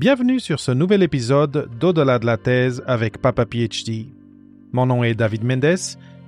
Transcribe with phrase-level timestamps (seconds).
[0.00, 4.06] Bienvenue sur ce nouvel épisode d'Au-delà de la thèse avec Papa PhD.
[4.72, 5.76] Mon nom est David Mendes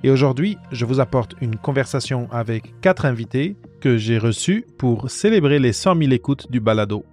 [0.04, 5.58] et aujourd'hui, je vous apporte une conversation avec quatre invités que j'ai reçus pour célébrer
[5.58, 7.06] les 100 000 écoutes du balado.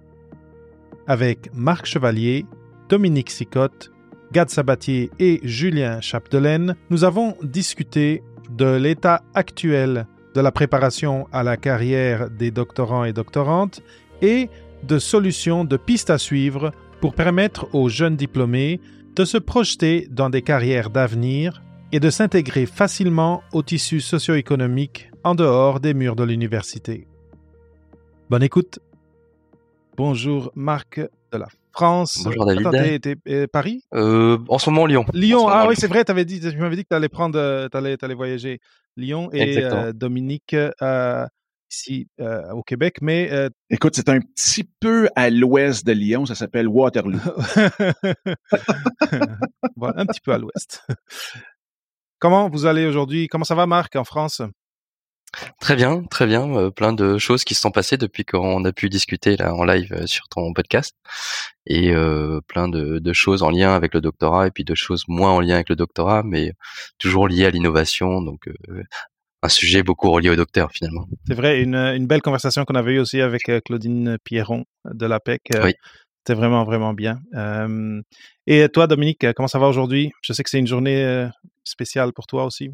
[1.06, 2.44] Avec Marc Chevalier,
[2.90, 3.90] Dominique Sicotte,
[4.30, 11.42] Gad Sabatier et Julien Chapdelaine, nous avons discuté de l'état actuel de la préparation à
[11.42, 13.80] la carrière des doctorants et doctorantes
[14.20, 14.50] et
[14.82, 18.80] de solutions, de pistes à suivre pour permettre aux jeunes diplômés
[19.16, 25.34] de se projeter dans des carrières d'avenir et de s'intégrer facilement au tissu socio-économique en
[25.34, 27.06] dehors des murs de l'université.
[28.28, 28.78] Bonne écoute.
[29.96, 32.22] Bonjour Marc de la France.
[32.24, 32.66] Bonjour David.
[32.66, 33.82] Attends, t'es, Paris?
[33.94, 35.04] Euh, En ce moment Lyon.
[35.12, 37.68] Lyon, ah oui c'est vrai, avais dit, tu m'avais dit que tu allais prendre, euh,
[37.68, 38.60] t'allais, allais voyager.
[38.96, 41.26] Lyon et euh, Dominique euh,
[41.70, 43.30] ici euh, au Québec, mais...
[43.70, 47.18] Écoute, c'est un petit peu à l'ouest de Lyon, ça s'appelle Waterloo.
[49.76, 50.86] voilà, un petit peu à l'ouest.
[52.18, 53.28] Comment vous allez aujourd'hui?
[53.28, 54.42] Comment ça va, Marc, en France?
[55.60, 56.70] Très bien, très bien.
[56.70, 60.04] plein de choses qui se sont passées depuis qu'on a pu discuter là en live
[60.06, 60.96] sur ton podcast
[61.66, 61.92] et
[62.48, 65.40] plein de, de, choses en lien avec le doctorat et puis de choses moins en
[65.40, 66.52] lien avec le doctorat, mais
[66.98, 68.22] toujours liées à l'innovation.
[68.22, 68.48] Donc
[69.42, 71.06] un sujet beaucoup relié au docteur finalement.
[71.26, 75.42] C'est vrai, une, une belle conversation qu'on avait eue aussi avec Claudine Pierron de l'APEC.
[75.62, 75.72] Oui.
[76.18, 77.18] C'était vraiment, vraiment bien.
[78.46, 80.10] et toi, Dominique, comment ça va aujourd'hui?
[80.20, 81.28] Je sais que c'est une journée
[81.64, 82.70] spéciale pour toi aussi.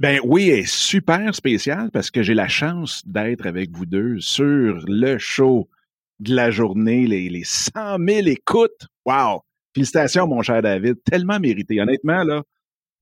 [0.00, 4.82] Ben oui, est super spécial parce que j'ai la chance d'être avec vous deux sur
[4.88, 5.68] le show
[6.20, 8.86] de la journée, les, les 100 000 écoutes.
[9.04, 9.42] Wow!
[9.74, 10.96] Félicitations, mon cher David.
[11.04, 11.82] Tellement mérité.
[11.82, 12.42] Honnêtement, là,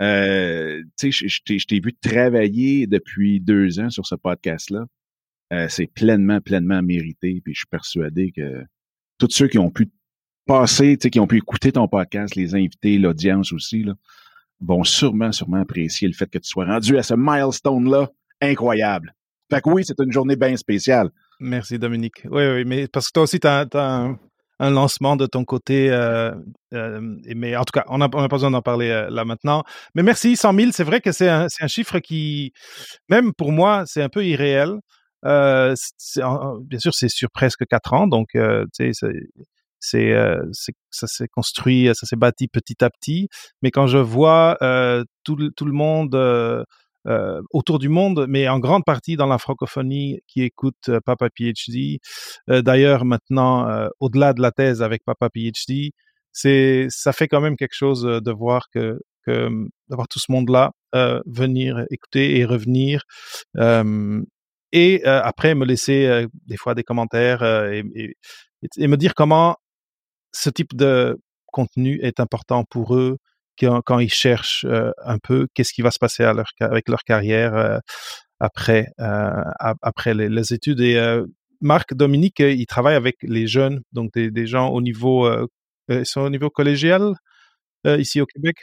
[0.01, 4.87] euh, tu sais, je t'ai vu travailler depuis deux ans sur ce podcast-là.
[5.53, 7.41] Euh, c'est pleinement, pleinement mérité.
[7.45, 8.65] Puis je suis persuadé que
[9.19, 9.91] tous ceux qui ont pu
[10.47, 13.95] passer, tu sais, qui ont pu écouter ton podcast, les invités, l'audience aussi, là,
[14.61, 19.15] vont sûrement, sûrement apprécier le fait que tu sois rendu à ce milestone-là incroyable.
[19.51, 21.11] Fait que oui, c'est une journée bien spéciale.
[21.41, 22.23] Merci, Dominique.
[22.25, 24.17] Oui, oui, mais parce que toi aussi, tu as,
[24.59, 25.91] un, lancement de ton côté.
[25.91, 26.35] Euh,
[26.75, 27.01] euh,
[27.35, 29.65] mais en tout cas, on n'a pas besoin d'en parler euh, là maintenant.
[29.95, 32.53] Mais merci, 100 000, c'est vrai que c'est un, chiffre qui,
[33.09, 34.79] même pour moi, c'est un peu irréel.
[35.23, 38.29] bien sûr, c'est sur presque quatre ans, donc
[38.73, 38.91] sais,
[39.81, 40.15] c'est
[40.91, 43.29] ça s'est construit, ça s'est bâti petit à petit.
[43.63, 44.57] Mais quand je vois
[45.25, 46.65] tout, le monde
[47.51, 52.01] autour du monde, mais en grande partie dans la francophonie qui écoute Papa PhD,
[52.49, 55.93] d'ailleurs maintenant au-delà de la thèse avec Papa PhD,
[56.33, 59.49] ça fait quand même quelque chose de voir que, que
[59.89, 60.73] d'avoir tout ce monde-là
[61.27, 63.03] venir écouter et revenir.
[64.73, 67.83] et après me laisser des fois des commentaires et,
[68.79, 69.57] me dire comment
[70.33, 73.19] ce type de contenu est important pour eux
[73.59, 76.89] quand, quand ils cherchent euh, un peu qu'est-ce qui va se passer à leur, avec
[76.89, 77.79] leur carrière euh,
[78.41, 79.43] après euh,
[79.83, 80.81] après les, les, études.
[80.81, 80.99] Et
[81.61, 85.29] Marc Dominique, il travaille avec les jeunes, donc des, des gens au niveau
[85.89, 87.15] ils sont au niveau collégial
[87.85, 88.57] ici au Québec?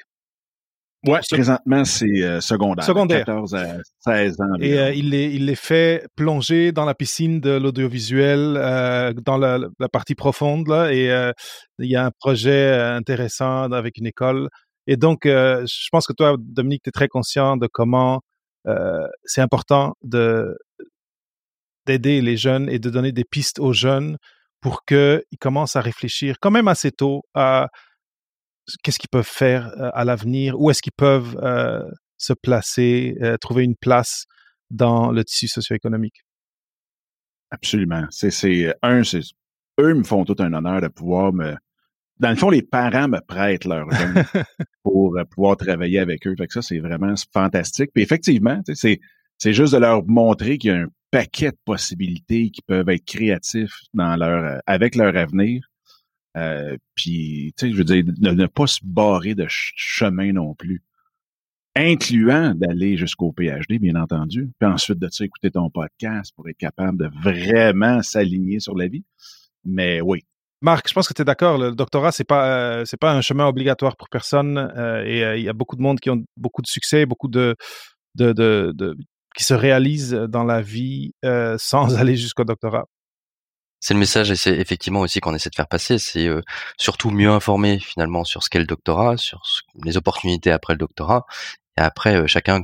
[1.07, 2.83] Oui, présentement, c'est euh, secondaire.
[2.83, 3.25] Secondaire.
[3.25, 4.55] 14 à 16 ans.
[4.59, 9.37] Et euh, il, les, il les fait plonger dans la piscine de l'audiovisuel, euh, dans
[9.37, 11.05] la, la, partie profonde, là, et
[11.79, 14.49] il y a un projet intéressant avec une école.
[14.87, 18.21] Et donc, je pense que toi, Dominique, tu es très conscient de comment
[19.25, 20.57] c'est important de
[21.85, 24.17] d'aider les jeunes et de donner des pistes aux jeunes
[24.59, 27.67] pour qu'ils commencent à réfléchir quand même assez tôt à
[28.83, 31.37] qu'est-ce qu'ils peuvent faire à l'avenir, où est-ce qu'ils peuvent
[32.17, 34.25] se placer, trouver une place
[34.71, 36.23] dans le tissu socio-économique.
[37.51, 38.07] Absolument.
[38.09, 39.21] C'est, c'est un, c'est
[39.79, 41.55] eux me font tout un honneur de pouvoir me.
[42.19, 43.87] Dans le fond, les parents me prêtent leur
[44.83, 46.35] pour pouvoir travailler avec eux.
[46.37, 47.91] Fait que ça, c'est vraiment fantastique.
[47.93, 48.99] Puis effectivement, c'est,
[49.37, 53.05] c'est juste de leur montrer qu'il y a un paquet de possibilités qui peuvent être
[53.05, 55.69] créatifs dans leur avec leur avenir.
[56.35, 60.83] Euh, puis, tu sais, je veux dire, ne, pas se barrer de chemin non plus.
[61.77, 64.49] Incluant d'aller jusqu'au PhD, bien entendu.
[64.59, 68.87] Puis ensuite de ça, écouter ton podcast pour être capable de vraiment s'aligner sur la
[68.87, 69.03] vie.
[69.63, 70.23] Mais oui.
[70.65, 71.57] Marc, je pense que tu es d'accord.
[71.57, 74.57] Le doctorat, c'est pas euh, c'est pas un chemin obligatoire pour personne.
[74.57, 77.55] Euh, et il y a beaucoup de monde qui ont beaucoup de succès, beaucoup de,
[78.15, 78.97] de, de,
[79.35, 81.13] qui se réalisent dans la vie
[81.57, 82.85] sans aller jusqu'au doctorat
[83.85, 85.99] c'est le message et c'est effectivement aussi qu'on essaie de faire passer.
[85.99, 86.41] C'est euh,
[86.75, 89.43] surtout mieux informer finalement sur ce qu'est le doctorat, sur
[89.83, 91.27] les opportunités après le doctorat.
[91.77, 92.61] Et après, euh, chacun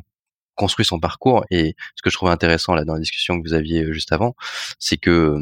[0.55, 1.45] construit son parcours.
[1.51, 4.11] Et ce que je trouvais intéressant là dans la discussion que vous aviez euh, juste
[4.11, 4.35] avant,
[4.79, 5.37] c'est que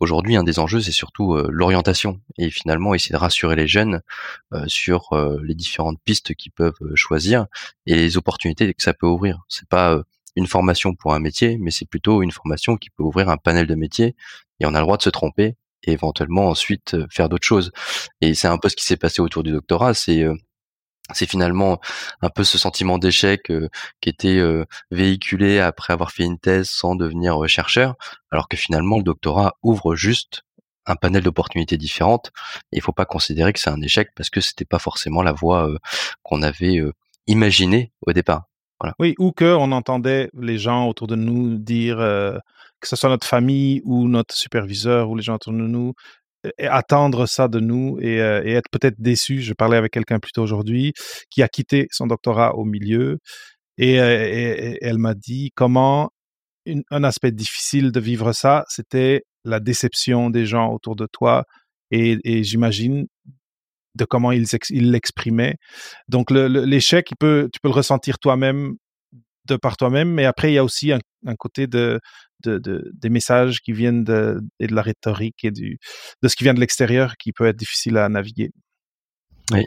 [0.00, 4.02] aujourd'hui, un des enjeux, c'est surtout l'orientation et finalement essayer de rassurer les jeunes
[4.66, 5.10] sur
[5.42, 7.46] les différentes pistes qu'ils peuvent choisir
[7.86, 9.44] et les opportunités que ça peut ouvrir.
[9.48, 10.02] C'est pas
[10.36, 13.66] une formation pour un métier, mais c'est plutôt une formation qui peut ouvrir un panel
[13.66, 14.14] de métiers
[14.60, 17.72] et on a le droit de se tromper et éventuellement ensuite euh, faire d'autres choses.
[18.20, 20.34] Et c'est un peu ce qui s'est passé autour du doctorat, c'est euh,
[21.12, 21.80] c'est finalement
[22.22, 23.68] un peu ce sentiment d'échec euh,
[24.00, 24.40] qui était
[24.90, 27.94] véhiculé après avoir fait une thèse sans devenir chercheur,
[28.30, 30.42] alors que finalement le doctorat ouvre juste
[30.86, 32.30] un panel d'opportunités différentes.
[32.72, 35.68] Il faut pas considérer que c'est un échec parce que c'était pas forcément la voie
[36.22, 36.80] qu'on avait
[37.26, 38.44] imaginée au départ.
[38.98, 42.38] Oui, ou qu'on entendait les gens autour de nous dire, euh,
[42.80, 45.94] que ce soit notre famille ou notre superviseur ou les gens autour de nous,
[46.58, 49.40] attendre ça de nous et, euh, et être peut-être déçu.
[49.40, 50.92] Je parlais avec quelqu'un plus tôt aujourd'hui
[51.30, 53.18] qui a quitté son doctorat au milieu
[53.78, 56.10] et, euh, elle m'a dit comment
[56.90, 61.44] un aspect difficile de vivre ça, c'était la déception des gens autour de toi.
[61.92, 63.06] Et, j'imagine
[63.94, 65.56] de comment il l'exprimait.
[66.08, 68.74] Donc l'échec, tu peux le ressentir toi-même
[69.46, 71.00] de par toi-même, mais après il y a aussi un,
[71.38, 72.00] côté de,
[72.44, 75.78] de, des messages qui viennent de, et de la rhétorique et du,
[76.22, 78.50] de ce qui vient de l'extérieur qui peut être difficile à naviguer.
[79.52, 79.64] Oui.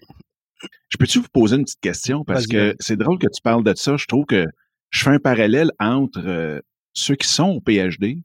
[0.89, 2.23] Je peux-tu vous poser une petite question?
[2.25, 3.95] Parce que c'est drôle que tu parles de ça.
[3.97, 4.45] Je trouve que
[4.89, 6.59] je fais un parallèle entre euh,
[6.93, 8.21] ceux qui sont au PhD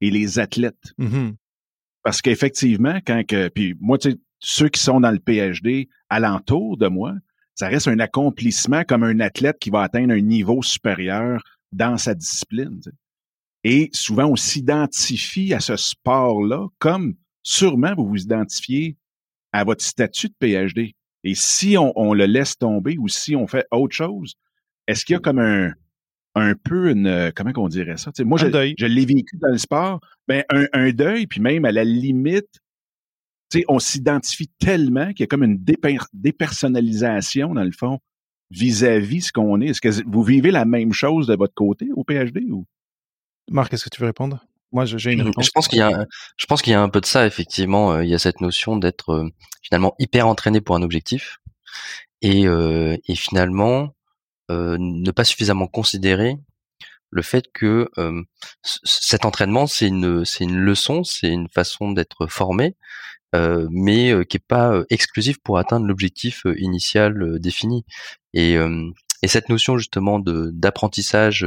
[0.00, 0.92] et les athlètes.
[0.98, 1.30] Mmh
[2.08, 6.78] parce qu'effectivement, quand que, puis moi, tu sais, ceux qui sont dans le PhD alentour
[6.78, 7.12] de moi,
[7.54, 11.42] ça reste un accomplissement comme un athlète qui va atteindre un niveau supérieur
[11.72, 12.80] dans sa discipline.
[13.64, 18.96] Et souvent, on s'identifie à ce sport-là comme sûrement vous vous identifiez
[19.52, 20.94] à votre statut de PhD.
[21.24, 24.34] Et si on, le laisse tomber ou si on fait autre chose,
[24.86, 25.72] est-ce qu'il y a comme un,
[26.34, 28.12] un peu une comment on dirait ça?
[28.20, 28.46] moi, je,
[28.78, 32.60] je l'ai vécu dans le sport, ben un, un, deuil, puis même à la limite,
[33.66, 35.62] on s'identifie tellement qu'il y a comme une
[36.12, 37.98] dépersonnalisation, dans le fond,
[38.50, 39.68] vis-à-vis ce qu'on est.
[39.68, 42.66] Est-ce que vous vivez la même chose de votre côté au PhD ou?
[43.48, 44.44] Marc, est-ce que tu veux répondre?
[44.72, 45.46] Moi, j'ai une réponse.
[45.46, 46.06] Je pense qu'il y a,
[46.36, 47.92] je pense qu'il y a un peu de ça, effectivement.
[47.92, 49.28] Euh, il y a cette notion d'être euh,
[49.62, 51.38] finalement hyper entraîné pour un objectif
[52.20, 53.94] et, euh, et finalement
[54.50, 56.38] ne pas suffisamment considérer
[57.10, 57.90] le fait que
[58.62, 62.74] cet entraînement, c'est une, c'est une leçon, c'est une façon d'être formé,
[63.34, 67.84] euh, mais euh, qui est pas exclusif pour atteindre l'objectif initial défini.
[68.32, 68.56] Et,
[69.22, 71.46] et cette notion justement de d'apprentissage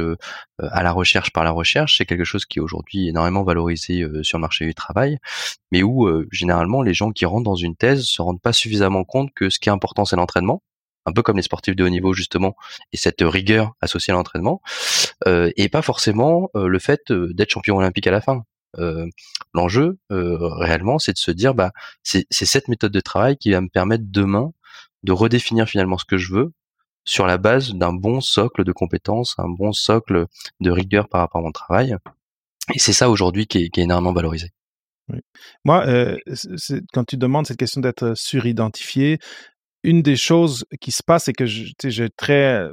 [0.58, 4.38] à la recherche par la recherche, c'est quelque chose qui est aujourd'hui énormément valorisé sur
[4.38, 5.18] le marché du travail,
[5.70, 9.30] mais où généralement les gens qui rentrent dans une thèse se rendent pas suffisamment compte
[9.34, 10.62] que ce qui est important c'est l'entraînement,
[11.06, 12.56] un peu comme les sportifs de haut niveau justement,
[12.92, 14.60] et cette rigueur associée à l'entraînement,
[15.26, 18.44] euh, et pas forcément le fait d'être champion olympique à la fin.
[18.78, 19.06] Euh,
[19.52, 21.72] l'enjeu euh, réellement, c'est de se dire, bah,
[22.02, 24.52] c'est cette méthode de travail qui va me permettre demain
[25.02, 26.52] de redéfinir finalement ce que je veux
[27.04, 30.26] sur la base d'un bon socle de compétences, un bon socle
[30.60, 31.96] de rigueur par rapport à mon travail.
[32.74, 34.50] Et c'est ça aujourd'hui qui, est, énormément valorisé.
[35.64, 36.16] Moi, euh,
[36.92, 39.18] quand tu demandes cette question d'être suridentifié,
[39.82, 42.68] une des choses qui se passe, c'est que j'ai très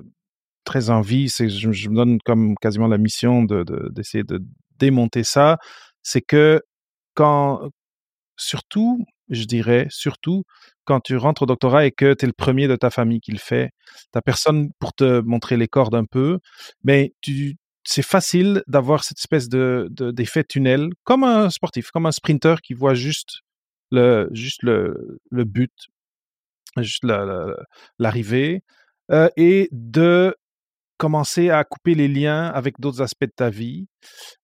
[0.63, 4.39] très envie, c'est je, je, me donne comme quasiment la mission de d'essayer de,
[4.77, 5.57] démonter ça
[6.03, 6.61] c'est que
[7.13, 7.69] quand,
[8.37, 10.43] surtout, je dirais, surtout
[10.85, 13.31] quand tu rentres au doctorat et que tu es le premier de ta famille qui
[13.31, 13.71] le fait,
[14.13, 16.39] tu personne pour te montrer les cordes un peu,
[16.83, 22.11] mais tu, c'est facile d'avoir cette espèce de, d'effet tunnel, comme un sportif, comme un
[22.11, 23.41] sprinter qui voit juste
[23.91, 25.73] le, juste le, le but,
[26.77, 27.03] juste
[27.97, 28.63] l'arrivée,
[29.11, 30.35] euh, et de
[30.99, 33.87] commencer à couper les liens avec d'autres aspects de ta vie,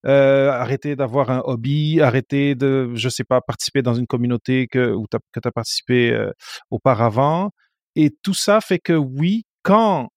[0.05, 4.93] euh, arrêter d'avoir un hobby, arrêter de, je sais pas, participer dans une communauté que,
[4.93, 6.31] où tu as, participé euh,
[6.71, 7.51] auparavant.
[7.95, 10.09] Et tout ça fait que oui, quand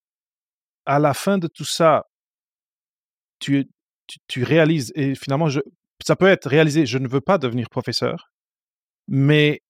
[0.87, 2.05] à la fin de tout ça,
[3.41, 3.69] tu,
[4.29, 5.49] tu, réalises, et finalement,
[6.07, 8.31] ça peut être réalisé, je ne veux pas devenir professeur,
[9.09, 9.61] mais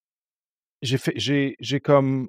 [0.83, 2.29] j'ai, j'ai comme,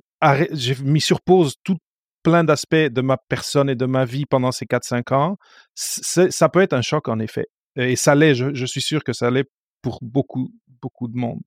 [0.52, 1.78] j'ai mis sur pause tout,
[2.24, 5.38] plein d'aspects de ma personne et de ma vie pendant ces 4-5 ans,
[5.76, 7.48] ça peut être un choc en effet.
[7.76, 9.50] Et ça l'est, je, suis sûr que ça l'est
[9.82, 11.42] pour beaucoup, beaucoup de monde.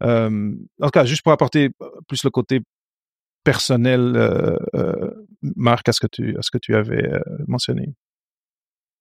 [0.00, 2.60] en tout cas, juste pour apporter euh, plus le côté
[3.44, 5.10] personnel, euh, euh,
[5.42, 7.10] Marc, à ce que tu, à ce que tu avais
[7.46, 7.94] mentionné.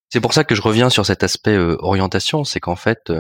[0.10, 3.12] C'est pour ça que je reviens sur cet aspect orientation, c'est qu'en fait,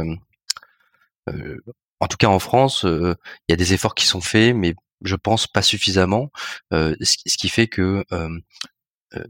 [1.28, 4.74] en tout cas en France, il y a des efforts qui sont faits, mais
[5.04, 6.32] je pense pas suffisamment,
[6.72, 8.04] ce, qui fait que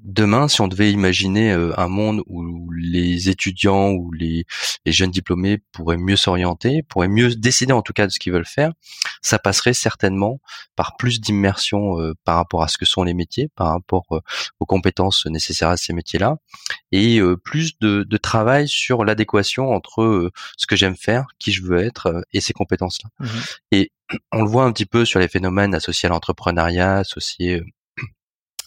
[0.02, 4.46] demain, si on devait imaginer un monde où les étudiants ou les,
[4.86, 8.46] jeunes diplômés pourraient mieux s'orienter, pourraient mieux décider en tout cas de ce qu'ils veulent
[8.46, 8.74] faire,
[9.22, 10.40] ça passerait certainement
[10.76, 14.06] par plus d'immersion euh, par rapport à ce que sont les métiers, par rapport
[14.60, 16.38] aux compétences nécessaires à ces métiers-là,
[16.92, 22.26] et plus de, travail sur l'adéquation entre ce que j'aime faire, qui je veux être
[22.34, 23.10] et ces compétences-là.
[23.20, 23.28] Mmh
[23.72, 23.92] et
[24.32, 27.62] on le voit un petit peu sur les phénomènes associés à l'entrepreneuriat, associés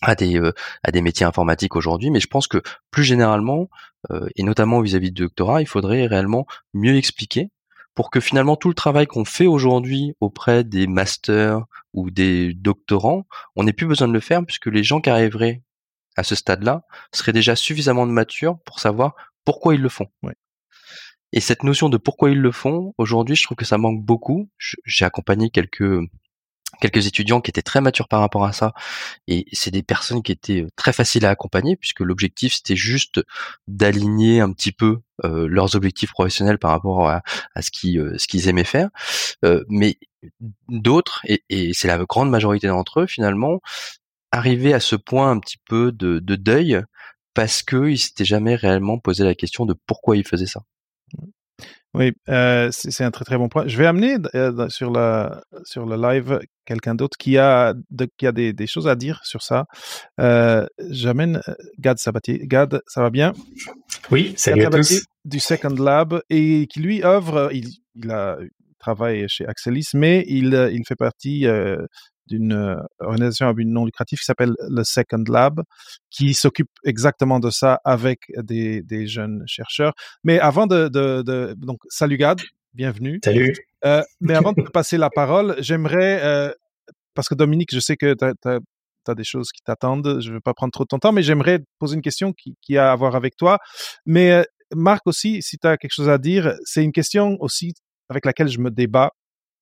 [0.02, 0.52] à des euh,
[0.82, 3.68] à des métiers informatiques aujourd'hui, mais je pense que plus généralement
[4.10, 7.50] euh, et notamment vis-à-vis du doctorat, il faudrait réellement mieux expliquer
[8.00, 13.26] pour que finalement tout le travail qu'on fait aujourd'hui auprès des masters ou des doctorants,
[13.56, 15.62] on n'ait plus besoin de le faire puisque les gens qui arriveraient
[16.16, 20.06] à ce stade-là seraient déjà suffisamment matures pour savoir pourquoi ils le font.
[21.34, 24.48] Et cette notion de pourquoi ils le font, aujourd'hui, je trouve que ça manque beaucoup.
[24.86, 26.00] J'ai accompagné quelques
[26.80, 28.72] quelques étudiants qui étaient très matures par rapport à ça
[29.26, 33.20] et c'est des personnes qui étaient très faciles à accompagner puisque l'objectif c'était juste
[33.66, 37.22] d'aligner un petit peu leurs objectifs professionnels par rapport à,
[37.60, 38.88] ce qu'ils ce qu'ils aimaient faire
[39.68, 39.98] mais
[40.68, 43.60] d'autres et, c'est la grande majorité d'entre eux finalement
[44.32, 46.80] arrivaient à ce point un petit peu de, de deuil
[47.34, 50.62] parce qu'ils s'étaient jamais réellement posé la question de pourquoi ils faisaient ça.
[51.92, 53.66] Oui, euh, c'est un très très bon point.
[53.66, 57.74] Je vais amener euh, sur, la, sur le live quelqu'un d'autre qui a,
[58.16, 59.64] qui a des, des, choses à dire sur ça.
[60.20, 61.40] Euh, J'amène
[61.78, 62.46] Gad Sabatier.
[62.46, 63.32] Gad, ça va bien?
[64.12, 65.04] Oui, salut Gad à tous.
[65.24, 68.38] Du Second Lab et qui lui œuvre, il, il a
[68.78, 71.46] travaille chez Axelis, mais il, il fait partie
[72.26, 75.62] d'une euh, organisation à but non lucratif qui s'appelle le Second Lab,
[76.10, 79.92] qui s'occupe exactement de ça avec des, des, jeunes chercheurs.
[80.24, 82.40] Mais avant de, de, de donc salut Gad,
[82.74, 83.20] bienvenue.
[83.24, 83.54] Salut.
[83.84, 86.52] Euh, mais avant de passer la parole, j'aimerais euh,
[87.14, 90.20] parce que Dominique, je sais que tu as, des choses qui t'attendent.
[90.20, 92.56] Je ne vais pas prendre trop de ton temps, mais j'aimerais poser une question qui,
[92.62, 93.58] qui, a à voir avec toi.
[94.06, 94.42] Mais euh,
[94.74, 97.74] Marc aussi, si tu as quelque chose à dire, c'est une question aussi
[98.08, 99.10] avec laquelle je me débat.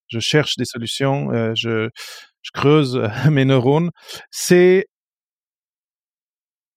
[0.09, 1.33] Je cherche des solutions.
[1.33, 1.89] Euh, je,
[2.55, 2.99] creuse
[3.31, 3.91] mes neurones,
[4.31, 4.87] c'est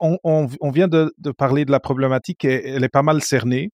[0.02, 3.70] on, vient de, parler de la problématique et elle est pas mal cernée.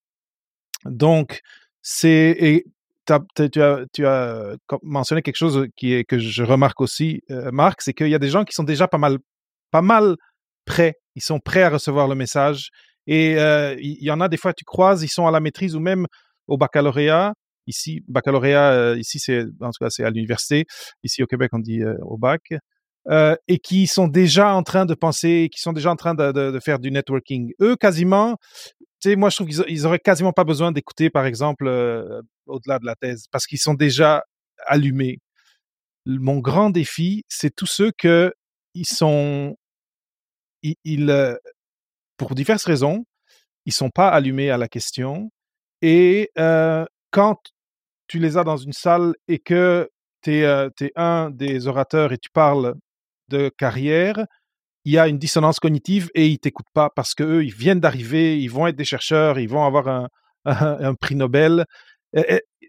[0.86, 1.42] Donc,
[1.82, 2.66] c'est
[3.06, 7.82] tu as, tu as mentionné quelque chose qui est que je remarque aussi, euh, Marc,
[7.82, 9.18] c'est qu'il y a des gens qui sont déjà pas mal,
[9.72, 10.18] pas mal
[10.66, 10.96] prêts.
[11.16, 12.70] Ils sont prêts à recevoir le message.
[13.08, 15.76] Et euh, il y en a des fois, tu croises, ils sont à la maîtrise
[15.76, 16.06] ou même
[16.48, 17.34] au baccalauréat
[17.67, 20.65] Ici, baccalauréat, euh, ici, c'est, en tout cas, c'est à l'université.
[21.03, 22.53] Ici, au Québec, on dit euh, au bac.
[23.09, 26.59] Euh, et qui sont déjà en train de penser, qui sont déjà en train de,
[26.62, 27.53] faire du networking.
[27.62, 28.38] Eux, quasiment,
[28.79, 31.69] tu sais, moi, je trouve qu'ils ils auraient quasiment pas besoin d'écouter, par exemple,
[32.47, 34.24] au-delà de la thèse, parce qu'ils sont déjà
[34.65, 35.19] allumés.
[36.05, 38.33] Mon grand défi, c'est tous ceux que
[38.74, 39.55] ils sont,
[40.63, 41.38] ils,
[42.17, 43.05] pour diverses raisons,
[43.65, 45.29] ils sont pas allumés à la question
[45.81, 46.29] et
[47.12, 47.39] quand
[48.08, 49.90] tu les as dans une salle et que
[50.22, 52.76] tu es, euh, un des orateurs et tu parles
[53.30, 54.26] de carrière,
[54.86, 58.40] il y a une dissonance cognitive et ils t'écoutent pas parce qu'eux, ils viennent d'arriver,
[58.40, 60.08] ils vont être des chercheurs, ils vont avoir
[60.46, 60.46] un,
[61.02, 61.66] prix Nobel.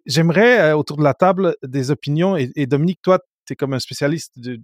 [0.05, 2.37] J'aimerais, euh, autour de la table, des opinions.
[2.37, 4.61] Et, Dominique, toi, tu es comme un spécialiste de,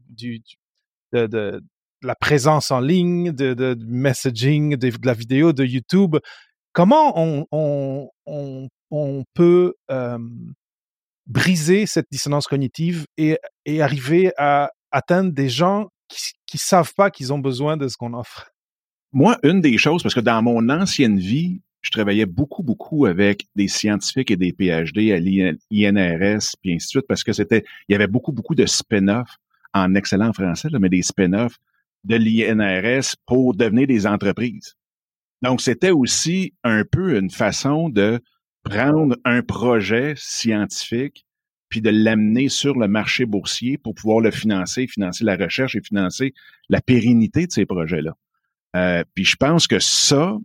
[2.02, 6.16] la présence en ligne, de, messaging, de, la vidéo, de YouTube.
[6.72, 8.08] Comment on
[9.34, 9.74] peut
[11.26, 13.38] briser cette dissonance cognitive et,
[13.80, 18.14] arriver à atteindre des gens qui ne savent pas qu'ils ont besoin de ce qu'on
[18.14, 18.50] offre?
[19.12, 23.46] Moi, une des choses, parce que dans mon ancienne vie, je travaillais beaucoup, beaucoup avec
[23.54, 27.92] des scientifiques et des PhD à l'INRS, puis ainsi de suite, parce que c'était, il
[27.92, 29.36] y avait beaucoup, beaucoup de spin-off
[29.74, 31.58] en excellent français, mais des spin-off
[32.04, 34.74] de l'INRS pour devenir des entreprises.
[35.42, 38.20] Donc, c'était aussi un peu une façon de
[38.64, 41.26] prendre un projet scientifique
[41.68, 45.80] puis de l'amener sur le marché boursier pour pouvoir le financer, financer la recherche et
[45.80, 46.32] financer
[46.68, 48.16] la pérennité de ces projets-là.
[48.76, 50.36] Euh, puis je pense que ça,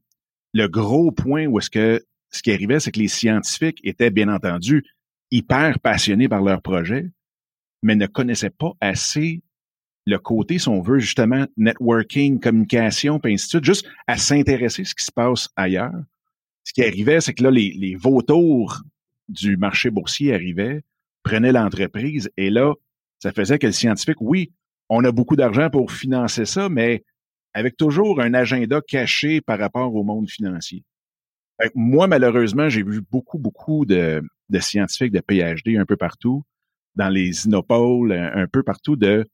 [0.54, 4.28] le gros point où est-ce que ce qui arrivait, c'est que les scientifiques étaient bien
[4.28, 4.84] entendu
[5.32, 7.06] hyper passionnés par leur projet,
[7.82, 9.42] mais ne connaissaient pas assez
[10.06, 14.82] le côté, si on veut, justement, networking, communication, puis ainsi de suite, juste à s'intéresser
[14.82, 16.02] à ce qui se passe ailleurs
[16.70, 18.84] ce qui arrivait, c'est que là, les, vautours
[19.28, 20.84] du marché boursier arrivaient,
[21.24, 22.76] prenaient l'entreprise, et là,
[23.18, 24.52] ça faisait que le scientifique, oui,
[24.88, 27.04] on a beaucoup d'argent pour financer ça, mais
[27.56, 30.84] avec toujours un agenda caché par rapport au monde financier.
[31.74, 36.44] moi, malheureusement, j'ai vu beaucoup, beaucoup de, de, scientifiques de PhD un peu partout,
[36.94, 39.28] dans les inopoles, un, peu partout, de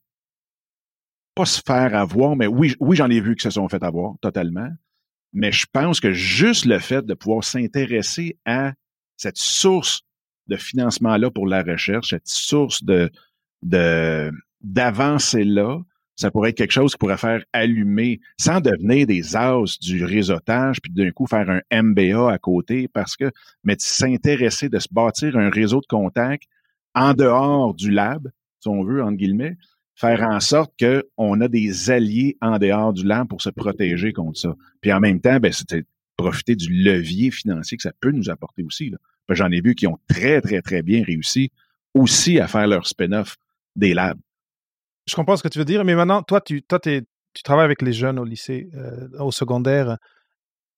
[1.35, 4.13] pas se faire avoir, mais oui, oui, j'en ai vu qui se sont fait avoir
[4.21, 4.69] totalement.
[5.35, 8.71] Mais je pense que juste le fait de pouvoir s'intéresser à
[9.17, 10.01] cette source
[10.47, 13.11] de financement-là pour la recherche, cette source de,
[14.61, 15.79] d'avancée-là,
[16.15, 20.77] ça pourrait être quelque chose qui pourrait faire allumer, sans devenir des as du réseautage,
[20.81, 23.29] puis d'un coup faire un MBA à côté, parce que,
[23.65, 26.47] mais s'intéresser de se bâtir un réseau de contacts
[26.93, 29.57] en dehors du lab, si on veut, entre guillemets,
[29.95, 34.39] faire en sorte qu'on a des alliés en dehors du lab pour se protéger contre
[34.39, 34.55] ça.
[34.81, 35.83] Puis en même temps, ben, c'était
[36.17, 38.93] profiter du levier financier que ça peut nous apporter aussi.
[39.29, 41.51] J'en ai vu qui ont très, très, très bien réussi
[41.93, 43.37] aussi à faire leur spin-off
[43.75, 44.19] des labs.
[45.07, 47.03] Je comprends ce que tu veux dire, mais maintenant, toi, tu, toi, tu
[47.43, 49.97] travailles avec les jeunes au lycée, euh, au secondaire.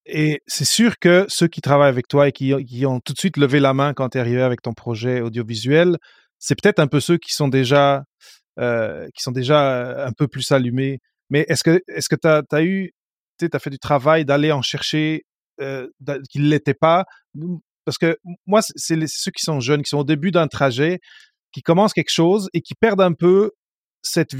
[0.05, 2.53] Et c'est sûr que ceux qui travaillent avec toi et qui,
[2.85, 5.97] ont tout de suite levé la main quand tu es arrivé avec ton projet audiovisuel,
[6.39, 8.05] c'est peut-être un peu ceux qui sont déjà,
[8.57, 10.99] qui sont déjà un peu plus allumés.
[11.29, 12.91] Mais est-ce que que tu as, eu,
[13.39, 15.23] tu fait du travail d'aller en chercher
[15.61, 15.87] euh,
[16.29, 17.05] qui ne l'étaient pas?
[17.85, 20.99] Parce que moi, c'est ceux qui sont jeunes, qui sont au début d'un trajet,
[21.51, 23.51] qui commencent quelque chose et qui perdent un peu
[24.01, 24.35] cette,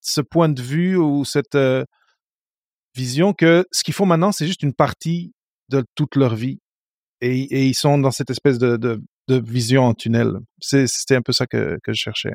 [0.00, 1.84] ce point de vue ou cette euh,
[2.94, 5.32] vision que ce qu'ils font maintenant, c'est juste une partie
[5.68, 6.58] de toute leur vie.
[7.20, 10.38] Et, ils sont dans cette espèce de, vision en tunnel.
[10.60, 12.32] C'était un peu ça que je cherchais.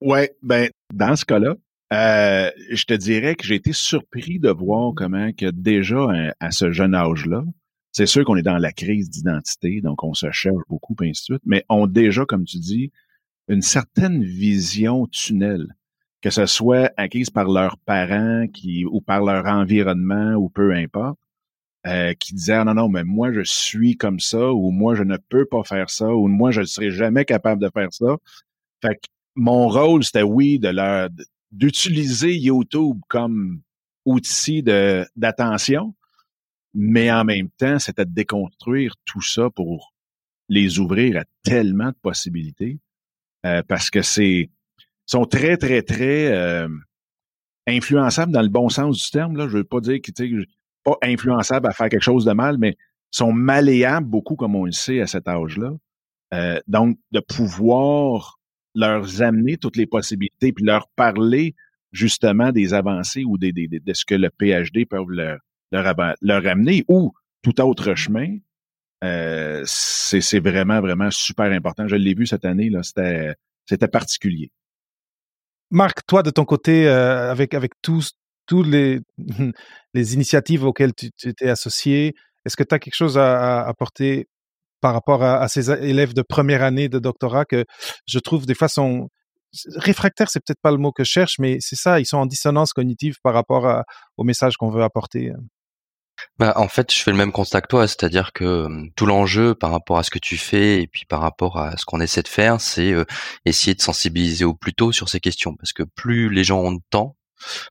[0.00, 1.56] Ouais, ben, dans ce cas-là,
[1.92, 6.06] euh, je te dirais que j'ai été surpris de voir comment que déjà
[6.38, 7.44] à ce jeune âge-là,
[7.92, 11.22] c'est sûr qu'on est dans la crise d'identité, donc on se cherche beaucoup, et ainsi
[11.22, 12.92] de suite, mais ont déjà, comme tu dis,
[13.48, 15.66] une certaine vision tunnel,
[16.22, 21.18] que ce soit acquise par leurs parents qui, ou par leur environnement ou peu importe,
[21.86, 25.02] euh, qui disaient ah, non, non, mais moi je suis comme ça, ou moi je
[25.02, 28.16] ne peux pas faire ça, ou moi je ne serai jamais capable de faire ça.
[28.82, 31.08] Fait que mon rôle, c'était oui, de leur
[31.52, 33.60] d'utiliser YouTube comme
[34.04, 35.94] outil de d'attention,
[36.74, 39.92] mais en même temps, c'était de déconstruire tout ça pour
[40.48, 42.78] les ouvrir à tellement de possibilités
[43.46, 44.50] euh, parce que c'est
[45.06, 46.68] sont très très très euh,
[47.66, 49.48] influençables dans le bon sens du terme là.
[49.48, 50.46] Je veux pas dire qu'ils
[50.84, 52.76] pas influençables à faire quelque chose de mal, mais
[53.10, 55.72] sont malléables beaucoup comme on le sait à cet âge-là.
[56.32, 58.39] Euh, donc de pouvoir
[58.74, 61.54] leur amener toutes les possibilités puis leur parler
[61.92, 65.38] justement des avancées ou des, des, de ce que le PhD peut leur,
[65.72, 68.36] leur, leur amener ou tout autre chemin,
[69.02, 71.88] euh, c'est vraiment, vraiment super important.
[71.88, 74.50] Je l'ai vu cette année, c'était, particulier.
[75.70, 78.12] Marc, toi, de ton côté, euh, avec, avec tous,
[78.46, 79.00] tous les,
[79.94, 84.28] les initiatives auxquelles tu t'es associé, est-ce que tu as quelque chose à, apporter
[84.80, 87.64] par rapport à, ces élèves de première année de doctorat que
[88.06, 89.08] je trouve des fois sont
[89.76, 92.26] réfractaires, c'est peut-être pas le mot que je cherche, mais c'est ça, ils sont en
[92.26, 93.84] dissonance cognitive par rapport
[94.16, 95.32] au message qu'on veut apporter.
[96.38, 99.70] Bah, en fait, je fais le même constat que toi, c'est-à-dire que tout l'enjeu par
[99.70, 102.28] rapport à ce que tu fais et puis par rapport à ce qu'on essaie de
[102.28, 102.94] faire, c'est
[103.44, 106.72] essayer de sensibiliser au plus tôt sur ces questions, parce que plus les gens ont
[106.72, 107.16] de temps,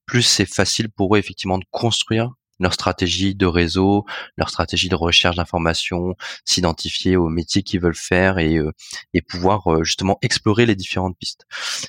[0.05, 4.05] plus c'est facile pour eux effectivement de construire leur stratégie de réseau,
[4.37, 8.71] leur stratégie de recherche d'informations, s'identifier aux métiers qu'ils veulent faire et, euh,
[9.13, 11.45] et pouvoir euh, justement explorer les différentes pistes.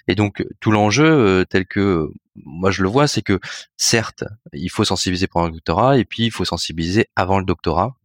[0.08, 2.10] Et donc tout l'enjeu euh, tel que
[2.44, 3.40] moi je le vois, c'est que
[3.76, 7.96] certes, il faut sensibiliser pour un doctorat et puis il faut sensibiliser avant le doctorat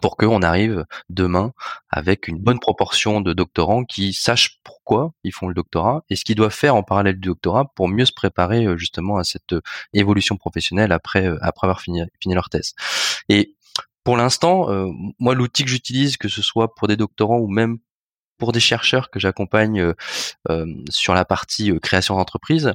[0.00, 1.52] pour qu'on arrive demain
[1.88, 6.24] avec une bonne proportion de doctorants qui sachent pourquoi ils font le doctorat et ce
[6.24, 9.52] qu'ils doivent faire en parallèle du doctorat pour mieux se préparer euh, justement à cette
[9.52, 12.74] euh, évolution professionnelle après euh, après avoir fini, fini leur thèse.
[13.28, 13.56] Et
[14.04, 14.68] pour l'instant,
[15.18, 17.78] moi l'outil que j'utilise, que ce soit pour des doctorants ou même
[18.38, 19.92] pour des chercheurs que j'accompagne
[20.88, 22.72] sur la partie création d'entreprise,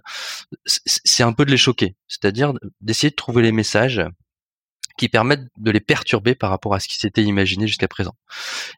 [0.66, 4.06] c'est un peu de les choquer, c'est-à-dire d'essayer de trouver les messages
[4.98, 8.16] qui permettent de les perturber par rapport à ce qui s'était imaginé jusqu'à présent.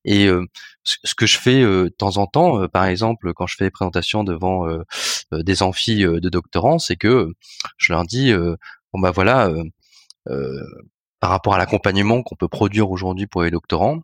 [0.03, 0.45] Et euh,
[0.83, 3.65] ce que je fais euh, de temps en temps, euh, par exemple, quand je fais
[3.65, 4.67] des présentations devant
[5.31, 7.33] des amphis de doctorants, c'est que
[7.77, 9.51] je leur dis bon bah voilà,
[11.19, 14.01] par rapport à l'accompagnement qu'on peut produire aujourd'hui pour les doctorants,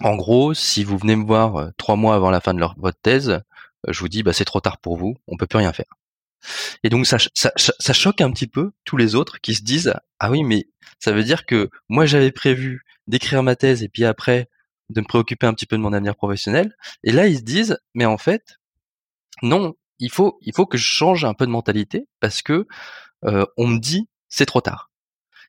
[0.00, 2.98] en gros, si vous venez me voir trois mois avant la fin de leur, votre
[3.00, 3.40] thèse,
[3.88, 6.01] je vous dis bah c'est trop tard pour vous, on peut plus rien faire.
[6.82, 10.30] Et donc ça, ça, choque un petit peu tous les autres qui se disent ah
[10.30, 14.48] oui mais ça veut dire que moi j'avais prévu d'écrire ma thèse et puis après
[14.90, 16.76] de me préoccuper un petit peu de mon avenir professionnel.
[17.04, 18.58] Et là ils se disent mais en fait
[19.42, 22.66] non il faut il faut que je change un peu de mentalité parce que
[23.24, 24.90] euh, on me dit c'est trop tard.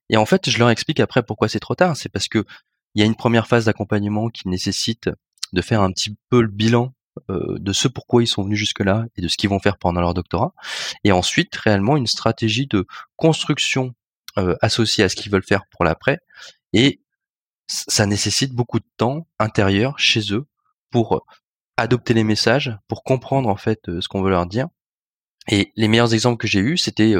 [0.10, 1.98] Et en fait je leur explique après pourquoi c'est trop tard.
[1.98, 2.46] C'est parce que
[2.96, 5.10] il y a une première phase d'accompagnement qui nécessite
[5.54, 6.94] de faire un petit peu le bilan
[7.30, 10.14] de ce pourquoi ils sont venus jusque-là et de ce qu'ils vont faire pendant leur
[10.14, 10.54] doctorat,
[11.04, 13.94] et ensuite réellement une stratégie de construction
[14.62, 16.20] associée à ce qu'ils veulent faire pour l'après,
[16.74, 17.02] et
[17.68, 20.46] ça nécessite beaucoup de temps intérieur chez eux
[20.90, 21.24] pour
[21.78, 24.68] adopter les messages, pour comprendre en fait ce qu'on veut leur dire.
[25.50, 27.16] Et les meilleurs exemples que j'ai eus, c'était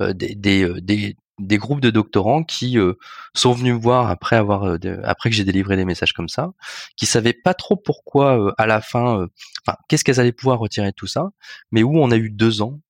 [0.00, 2.94] des groupes de doctorants qui euh,
[3.34, 6.52] sont venus me voir après avoir euh, après que j'ai délivré des messages comme ça,
[6.96, 9.26] qui savaient pas trop pourquoi euh, à la fin,
[9.66, 11.30] enfin qu'est-ce qu'elles allaient pouvoir retirer de tout ça,
[11.70, 12.80] mais où on a eu deux ans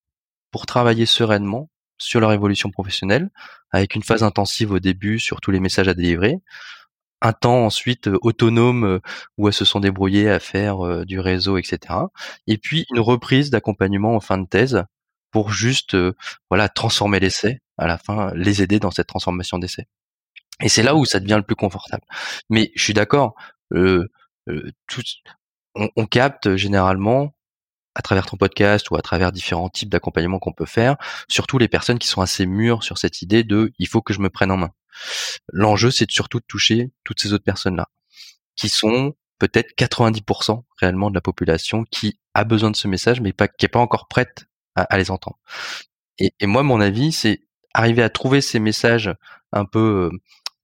[0.51, 3.31] pour travailler sereinement sur leur évolution professionnelle,
[3.71, 6.39] avec une phase intensive au début sur tous les messages à délivrer,
[7.23, 9.01] un temps ensuite autonome
[9.39, 11.95] où elles se sont débrouillées à faire du réseau, etc.
[12.47, 14.85] Et puis une reprise d'accompagnement en fin de thèse
[15.31, 15.97] pour juste
[16.51, 19.87] voilà transformer l'essai à la fin, les aider dans cette transformation d'essai.
[20.61, 22.05] Et c'est là où ça devient le plus confortable.
[22.49, 23.35] Mais je suis d'accord,
[23.73, 24.09] euh,
[24.87, 25.03] tout,
[25.75, 27.35] on, capte généralement
[27.95, 30.97] à travers ton podcast ou à travers différents types d'accompagnement qu'on peut faire,
[31.29, 34.21] surtout les personnes qui sont assez mûres sur cette idée de il faut que je
[34.21, 34.73] me prenne en main.
[35.53, 37.89] L'enjeu, c'est surtout de toucher toutes ces autres personnes-là,
[38.57, 43.33] qui sont peut-être 90% réellement de la population qui a besoin de ce message, mais
[43.33, 45.39] pas, qui est pas encore prête à, les entendre.
[46.19, 47.41] Et, moi, mon avis, c'est
[47.75, 49.13] arriver à trouver ces messages
[49.53, 50.11] un peu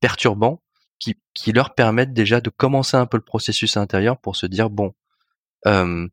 [0.00, 0.62] perturbants
[0.98, 4.70] qui, qui leur permettent déjà de commencer un peu le processus intérieur pour se dire
[4.70, 4.94] bon,
[5.66, 6.06] euh,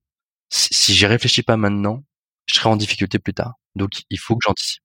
[0.50, 2.04] si, si j'y réfléchis pas maintenant,
[2.48, 3.56] je serai en difficulté plus tard.
[3.76, 4.84] Donc il faut que j'anticipe.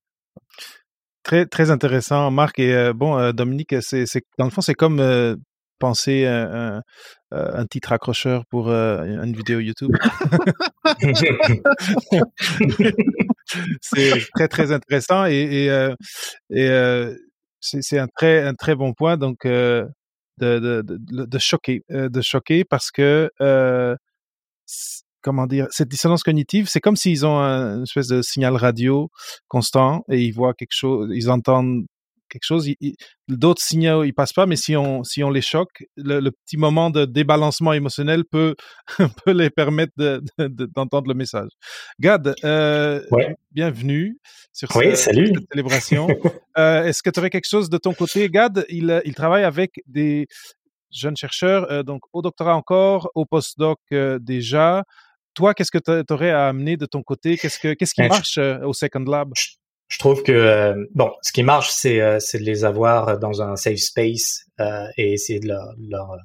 [1.23, 4.05] Très très intéressant, Marc et bon Dominique, c'est
[4.39, 5.39] dans le fond c'est comme
[5.79, 6.83] penser un,
[7.31, 9.93] un, titre accrocheur pour une vidéo YouTube.
[13.81, 15.95] c'est très très intéressant et, euh,
[16.51, 17.15] et euh,
[17.61, 19.87] c'est un très un très bon point donc euh,
[20.39, 23.31] de, de, de, de, choquer de choquer parce que
[25.23, 29.11] comment dire cette dissonance cognitive c'est comme s'ils ont un, une espèce de signal radio
[29.49, 31.85] constant et ils voient quelque chose ils entendent
[32.33, 32.69] quelque chose.
[33.29, 36.91] D'autres signaux, ils passent pas, mais si on, si on les choque, le, petit moment
[36.91, 38.57] de débalancement émotionnel peut,
[39.25, 41.51] peut les permettre d'entendre le message.
[42.01, 43.03] Gad, euh,
[43.53, 44.19] bienvenue
[44.53, 46.09] sur cette célébration.
[46.59, 48.29] euh, Est-ce que tu aurais quelque chose de ton côté?
[48.29, 50.27] Gad, il, il travaille avec des
[50.91, 53.79] jeunes chercheurs, euh, donc au doctorat encore, au postdoc
[54.21, 54.85] déjà.
[55.35, 57.39] Toi, qu'est-ce que tu aurais à amener de ton côté?
[57.39, 59.33] Qu'est-ce que qu'est-ce qui ben, marche au Second Lab?
[59.93, 63.57] Je trouve que euh, bon, ce qui marche, c'est euh, de les avoir dans un
[63.57, 66.17] safe space euh, et essayer de leur, leur,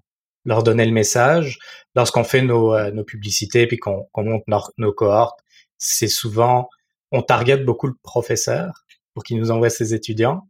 [0.46, 1.60] leur donner le message.
[1.94, 4.46] Lorsqu'on fait nos, nos publicités puis qu'on monte
[4.78, 5.42] nos, cohortes,
[5.78, 6.70] c'est souvent
[7.12, 10.48] on target beaucoup le professeur pour qu'il nous envoie ses étudiants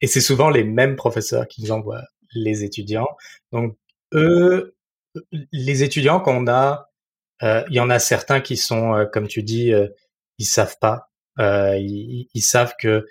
[0.00, 2.02] et c'est souvent les mêmes professeurs qui nous envoient
[2.34, 3.08] les étudiants.
[3.52, 3.76] Donc
[4.14, 4.74] eux,
[5.52, 6.90] les étudiants qu'on a,
[7.40, 9.72] il y en a certains qui sont, comme tu dis,
[10.38, 13.06] ils savent pas euh, ils, ils, savent que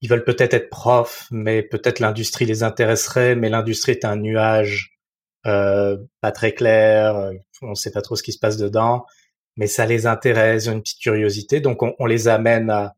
[0.00, 4.94] ils veulent peut-être être profs, mais peut-être l'industrie les intéresserait, mais l'industrie est un nuage
[5.46, 9.04] euh, pas très clair, euh, on ne sait pas trop ce qui se passe dedans,
[9.56, 12.94] mais ça les intéresse, une petite curiosité, donc on, on les amène à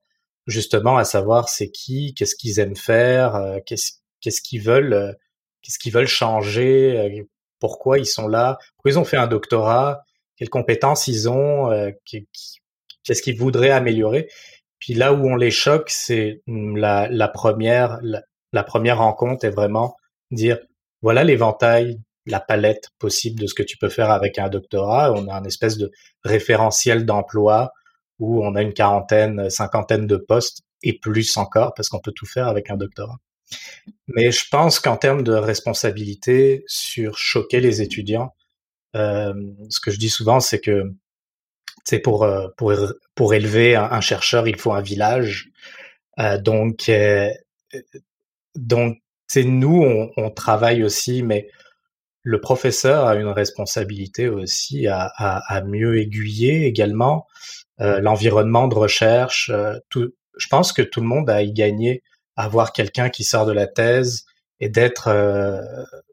[0.47, 5.13] justement à savoir c'est qui, qu'est-ce qu'ils aiment faire, euh, qu'est-ce qu'est-ce qu'ils veulent, euh,
[5.63, 7.27] qu'est-ce qu'ils veulent changer,
[7.59, 10.05] pourquoi ils sont là, pourquoi ils ont fait un doctorat,
[10.37, 11.71] quelles compétences ils ont,
[12.05, 12.61] qui, qui,
[13.07, 14.29] qu'est-ce qu'ils voudraient améliorer.
[14.79, 17.99] Puis là où on les choque, c'est mm, la, la première,
[18.53, 19.97] la, première rencontre est vraiment
[20.31, 20.59] dire
[21.03, 25.13] voilà l'éventail, la palette possible de ce que tu peux faire avec un doctorat.
[25.13, 25.91] On a un espèce de
[26.25, 27.71] référentiel d'emploi
[28.19, 32.27] où on a une quarantaine, cinquantaine de postes et plus encore parce qu'on peut tout
[32.27, 33.19] faire avec un doctorat.
[34.09, 38.35] Mais je pense qu'en termes de responsabilité sur choquer les étudiants,
[38.97, 39.35] euh,
[39.69, 40.83] ce que je dis souvent, c'est que
[41.87, 42.75] c'est pour, euh, pour,
[43.15, 45.51] pour élever un, chercheur, il faut un village.
[46.19, 47.31] Euh, donc, euh,
[48.57, 51.49] donc c'est nous, on, travaille aussi, mais
[52.23, 57.27] le professeur a une responsabilité aussi à, à, mieux aiguiller également
[57.81, 59.53] euh, l'environnement de recherche.
[59.89, 62.03] tout, je pense que tout le monde a y gagné
[62.37, 64.25] à avoir quelqu'un qui sort de la thèse
[64.59, 65.09] et d'être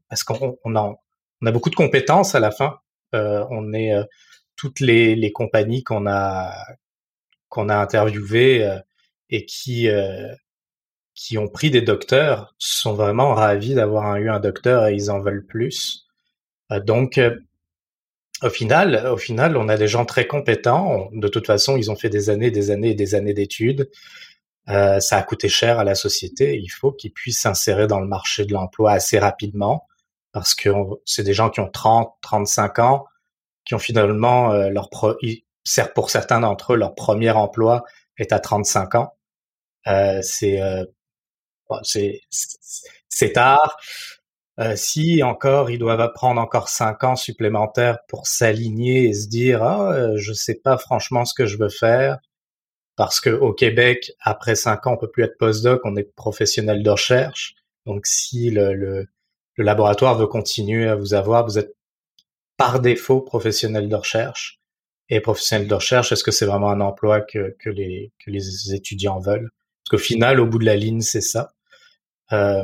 [0.09, 0.95] parce qu'on on a,
[1.41, 2.77] on a beaucoup de compétences à la fin.
[3.13, 3.93] on est
[4.63, 6.53] toutes les, les compagnies qu'on a
[7.49, 8.79] qu'on a interviewées euh,
[9.29, 10.33] et qui euh,
[11.15, 15.19] qui ont pris des docteurs sont vraiment ravis d'avoir eu un docteur et ils en
[15.19, 16.07] veulent plus.
[16.71, 17.19] Euh, donc
[18.41, 21.09] au final, au final, on a des gens très compétents.
[21.11, 23.89] De toute façon, ils ont fait des années, des années et des années d'études.
[24.67, 26.57] Ça a coûté cher à la société.
[26.57, 29.87] Il faut qu'ils puissent s'insérer dans le marché de l'emploi assez rapidement
[30.31, 30.69] parce que
[31.05, 33.05] c'est des gens qui ont 30, 35 ans,
[33.65, 35.15] qui ont finalement leur pro
[35.95, 37.83] pour certains d'entre eux leur premier emploi
[38.17, 39.13] est à 35 ans.
[40.21, 40.59] c'est
[41.83, 42.21] c'est
[43.09, 43.77] c'est tard.
[44.59, 49.63] Euh, si encore ils doivent apprendre encore cinq ans supplémentaires pour s'aligner et se dire
[49.63, 52.19] euh, je sais pas franchement ce que je veux faire
[52.95, 56.83] parce que au Québec après cinq ans on peut plus être postdoc on est professionnel
[56.83, 57.55] de recherche
[57.87, 59.07] donc si le, le,
[59.55, 61.73] le laboratoire veut continuer à vous avoir vous êtes
[62.63, 64.61] par défaut professionnel de recherche
[65.09, 68.73] et professionnel de recherche est-ce que c'est vraiment un emploi que, que les que les
[68.73, 69.49] étudiants veulent?
[69.83, 71.51] Parce qu'au final au bout de la ligne c'est ça
[72.31, 72.63] euh,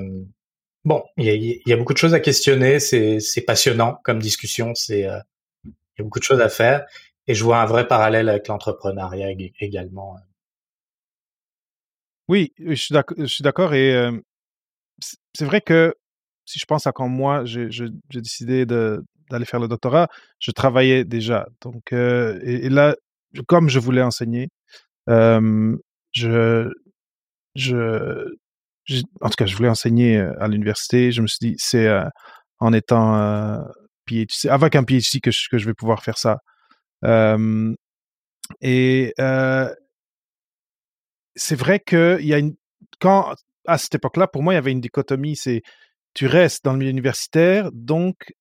[0.85, 2.79] bon, il y a, beaucoup de choses à questionner.
[2.79, 4.73] C'est passionnant comme discussion.
[4.73, 5.19] C'est euh,
[5.65, 6.85] y a beaucoup de choses à faire.
[7.27, 10.15] Et je vois un vrai parallèle avec l'entrepreneuriat également.
[10.15, 10.19] Euh.
[12.29, 13.73] Oui, je suis d'accord.
[13.73, 14.09] Et
[15.33, 15.93] c'est vrai que
[16.45, 18.65] si je pense à quand moi, j'ai décidé
[19.29, 20.07] d'aller faire le doctorat,
[20.39, 21.47] je travaillais déjà.
[21.61, 22.95] Donc, et, là,
[23.47, 24.49] comme je voulais enseigner,
[25.07, 26.69] je,
[27.55, 28.09] je,
[29.21, 31.11] en tout cas, je voulais enseigner euh, à l'université.
[31.11, 32.03] Je me suis dit, c'est euh,
[32.59, 33.57] en étant euh,
[34.07, 36.39] PhD, avec un PhD que je, que je vais pouvoir faire ça.
[38.61, 39.13] et
[41.35, 42.55] c'est vrai qu'il y a une,
[42.99, 43.33] quand,
[43.65, 45.61] à cette époque-là, pour moi, il y avait une dichotomie, c'est
[46.13, 48.33] tu restes dans le milieu universitaire, donc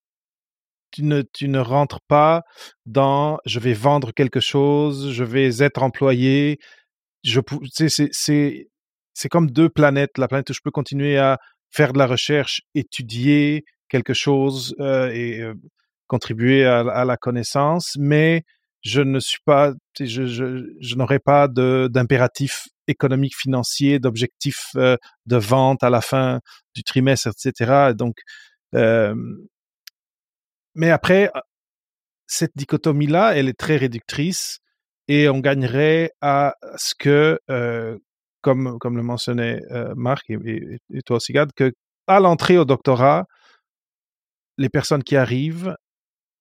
[0.90, 2.42] tu ne, tu ne rentres pas
[2.86, 6.58] dans je vais vendre quelque chose, je vais être employé.
[7.24, 7.40] Je,
[7.72, 10.18] c'est, c'est comme deux planètes.
[10.18, 11.38] La planète où je peux continuer à
[11.70, 15.54] faire de la recherche, étudier quelque chose euh, et euh,
[16.06, 18.44] contribuer à, la connaissance, mais
[18.80, 24.96] je ne suis pas, je, je, n'aurai pas d'impératif économique, financier, d'objectif euh,
[25.26, 26.40] de vente à la fin
[26.74, 27.92] du trimestre, etc.
[27.94, 28.16] Donc,
[30.78, 31.30] mais après,
[32.26, 34.60] cette dichotomie-là, elle est très réductrice
[35.08, 37.38] et on gagnerait à ce que
[38.40, 41.72] comme, comme le mentionnait euh, Marc et, toi aussi, Gad, que
[42.06, 43.26] à l'entrée au doctorat,
[44.56, 45.76] les personnes qui arrivent,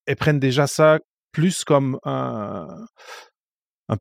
[0.05, 0.99] elles prennent déjà ça
[1.31, 2.67] plus comme un,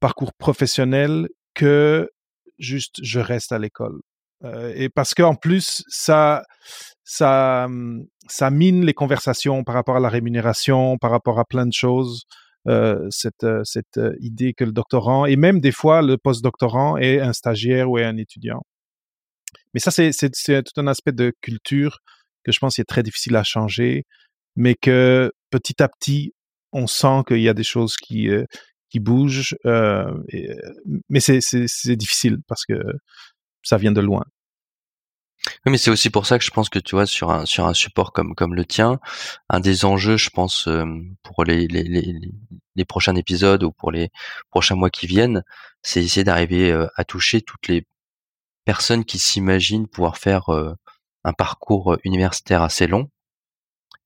[0.00, 2.10] parcours professionnel que
[2.58, 4.00] juste je reste à l'école.
[4.44, 6.44] Euh, et parce qu'en plus, ça,
[7.08, 7.68] ça,
[8.28, 12.24] ça mine les conversations par rapport à la rémunération, par rapport à plein de choses.
[12.68, 16.96] Euh, cette, euh, cette euh, idée que le doctorant, et même des fois le postdoctorant
[16.96, 18.60] est un stagiaire ou est un étudiant.
[19.72, 21.98] Mais ça, c'est tout un aspect de culture
[22.42, 24.04] que je pense qu'il est très difficile à changer,
[24.56, 26.32] mais que petit à petit,
[26.72, 28.28] on sent qu'il y a des choses qui,
[28.90, 32.74] qui bougent, mais c'est difficile parce que
[33.62, 34.24] ça vient de loin.
[35.64, 37.66] Oui, mais c'est aussi pour ça que je pense que tu vois sur un sur
[37.66, 38.98] un support comme comme le tien,
[39.48, 40.84] un des enjeux, je pense, euh,
[41.22, 42.14] pour les, les, les,
[42.74, 44.10] les prochains épisodes ou pour les
[44.50, 45.42] prochains mois qui viennent,
[45.82, 47.86] c'est essayer d'arriver euh, à toucher toutes les
[48.64, 50.74] personnes qui s'imaginent pouvoir faire euh,
[51.24, 53.10] un parcours universitaire assez long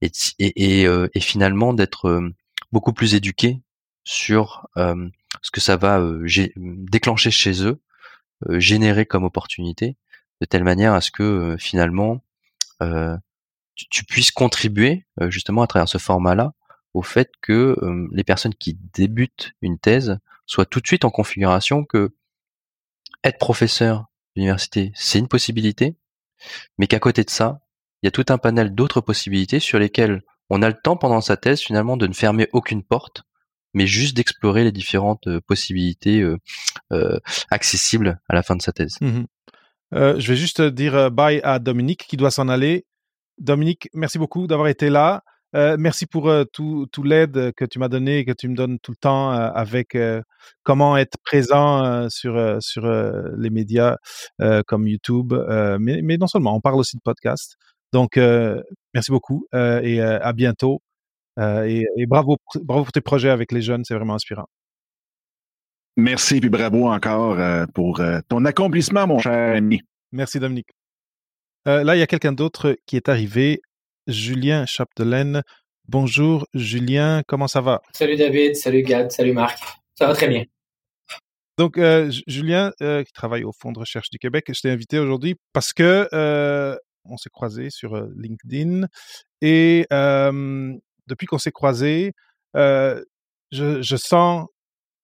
[0.03, 2.22] et et, et, et finalement d'être
[2.72, 3.61] beaucoup plus éduqués
[4.05, 6.03] sur ce que ça va
[6.57, 7.81] déclencher chez eux,
[8.59, 9.96] générer comme opportunité
[10.40, 12.22] de telle manière à ce que finalement
[13.74, 16.55] tu, puisses contribuer justement à travers ce format-là
[16.94, 17.76] au fait que
[18.12, 22.14] les personnes qui débutent une thèse soient tout de suite en configuration que
[23.22, 25.96] être professeur d'université, c'est une possibilité,
[26.79, 27.61] mais qu'à côté de ça,
[28.03, 31.20] il y a tout un panel d'autres possibilités sur lesquelles on a le temps pendant
[31.20, 33.24] sa thèse finalement de ne fermer aucune porte,
[33.74, 36.24] mais juste d'explorer les différentes possibilités
[37.50, 38.96] accessibles à la fin de sa thèse.
[39.00, 39.24] Mmh
[39.94, 42.87] euh, je vais juste dire euh, bye à Dominique qui doit s'en aller.
[43.38, 45.22] Dominique, merci beaucoup d'avoir été là.
[45.57, 48.92] Euh, merci pour tout, l'aide que tu m'as donné et que tu me donnes tout
[48.92, 49.96] le temps avec
[50.62, 52.37] comment être présent sur,
[53.37, 53.96] les médias
[54.66, 55.35] comme YouTube.
[55.81, 57.57] Mais, non seulement, on parle aussi de podcast.
[57.92, 58.16] Donc,
[58.94, 60.83] merci beaucoup et à bientôt.
[61.38, 64.46] Et, et, bravo, bravo pour tes projets avec les jeunes, c'est vraiment inspirant.
[65.96, 69.81] Merci et bravo encore euh, pour euh, ton accomplissement, mon cher ami.
[70.12, 70.68] Merci, Dominique.
[71.66, 73.61] Euh, là, il y a quelqu'un d'autre qui est arrivé,
[74.07, 75.42] Julien Chapdelaine.
[75.88, 77.83] Bonjour, Julien, comment ça va?
[77.92, 79.59] Salut David, salut Gad, salut Marc.
[79.96, 80.44] Ça va très bien.
[81.59, 81.79] Donc,
[82.26, 86.09] Julien, qui travaille au Fonds de recherche du Québec, je t'ai invité aujourd'hui parce que
[87.05, 88.87] on s'est croisés sur LinkedIn
[89.42, 92.12] et depuis qu'on s'est croisés,
[92.55, 93.03] je,
[93.53, 94.46] je, sens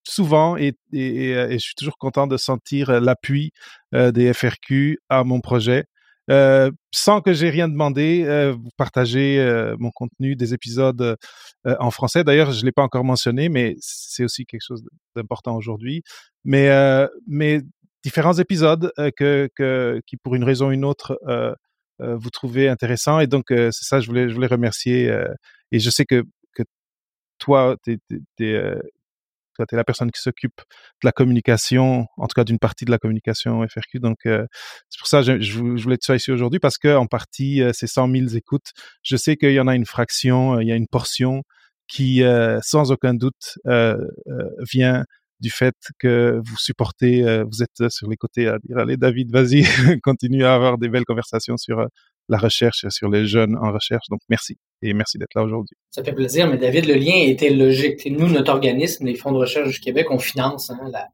[0.09, 3.53] souvent et, et, et, je suis toujours content de sentir l'appui
[3.93, 5.87] des FRQ à mon projet.
[6.29, 11.17] Euh, sans que j'ai rien demandé, euh, vous partagez euh, mon contenu, des épisodes
[11.65, 12.25] en français.
[12.25, 14.83] D'ailleurs, je l'ai pas encore mentionné, mais c'est aussi quelque chose
[15.15, 16.03] d'important aujourd'hui.
[16.45, 16.69] Mais,
[17.27, 17.61] mais
[18.03, 21.19] différents épisodes que, que, qui, pour une raison ou une autre,
[21.99, 23.21] vous trouvez intéressants.
[23.21, 25.13] Et donc, c'est ça, je voulais, je voulais remercier.
[25.73, 26.23] et je sais que,
[26.55, 26.63] que
[27.39, 27.99] toi, tu
[28.41, 28.81] es,
[29.65, 32.91] tu es la personne qui s'occupe de la communication, en tout cas d'une partie de
[32.91, 34.01] la communication FRQ.
[34.01, 34.47] Donc, euh,
[34.89, 37.87] c'est pour ça que je, voulais être ici aujourd'hui parce que en partie, euh, ces
[37.87, 40.77] 100 000 écoutes, je sais qu'il y en a une fraction, euh, il y a
[40.77, 41.43] une portion
[41.89, 42.23] qui,
[42.63, 43.59] sans aucun doute,
[44.73, 45.05] vient
[45.39, 49.63] du fait que vous supportez, vous êtes sur les côtés à dire, allez David, vas-y,
[50.03, 51.87] continue à avoir des belles conversations sur
[52.29, 54.07] la recherche, sur les jeunes en recherche.
[54.11, 55.77] Donc, merci et merci d'être là aujourd'hui.
[55.91, 58.05] Ça fait plaisir, mais David, le lien était logique.
[58.07, 61.09] Nous, notre organisme, les fonds de recherche du Québec, on finance hein, la,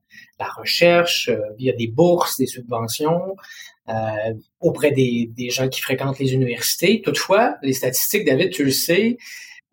[0.57, 3.37] recherche euh, via des bourses, des subventions
[3.89, 7.01] euh, auprès des, gens qui fréquentent les universités.
[7.01, 9.19] Toutefois, les statistiques, David, tu le sais,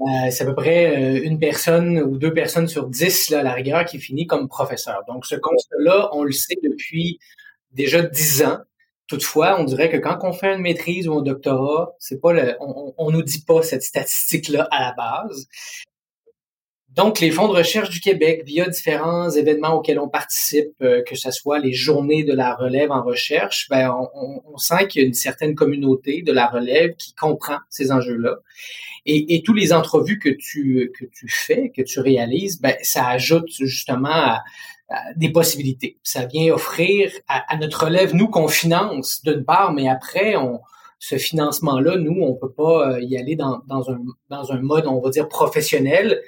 [0.02, 3.84] euh, c'est à peu près une personne ou deux personnes sur dix, à la rigueur,
[3.86, 5.04] qui finit comme professeur.
[5.08, 7.20] Donc, ce constat-là, on le sait depuis
[7.72, 8.60] déjà dix ans.
[9.10, 12.56] Toutefois, on dirait que quand on fait une maîtrise ou un doctorat, c'est pas le,
[12.62, 15.48] on, on nous dit pas cette statistique-là à la base.
[16.90, 21.16] Donc, les fonds de recherche du Québec, via différents événements auxquels on participe, euh, que
[21.16, 25.06] ce soit les journées de la relève en recherche, ben, on, on sent qu'il y
[25.06, 28.38] a une certaine communauté de la relève qui comprend ces enjeux-là.
[29.08, 33.08] Et, et tous les entrevues que tu, que tu fais, que tu réalises, ben, ça
[33.08, 34.44] ajoute justement à,
[35.16, 36.00] des possibilités.
[36.04, 40.62] Ça vient offrir à, notre relève, nous, qu'on finance d'une part, mais après, on,
[41.00, 44.00] ce financement-là, nous, on peut pas euh, y aller dans, dans, un,
[44.30, 46.22] dans un mode, on va dire, professionnel,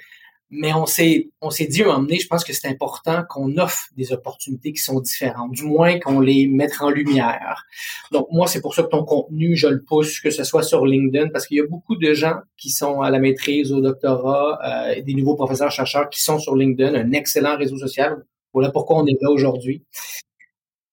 [0.54, 3.56] mais on s'est on s'est dit à moment donné, je pense que c'est important qu'on
[3.56, 7.64] offre des opportunités qui sont différentes, du moins qu'on les mette en lumière.
[8.12, 10.84] Donc moi, c'est pour ça que ton contenu, je le pousse, que ce soit sur
[10.84, 14.58] LinkedIn, parce qu'il y a beaucoup de gens qui sont à la maîtrise, au doctorat,
[14.62, 18.98] euh, des nouveaux professeurs chercheurs qui sont sur LinkedIn, un excellent réseau social voilà pourquoi
[19.02, 19.82] on est là aujourd'hui.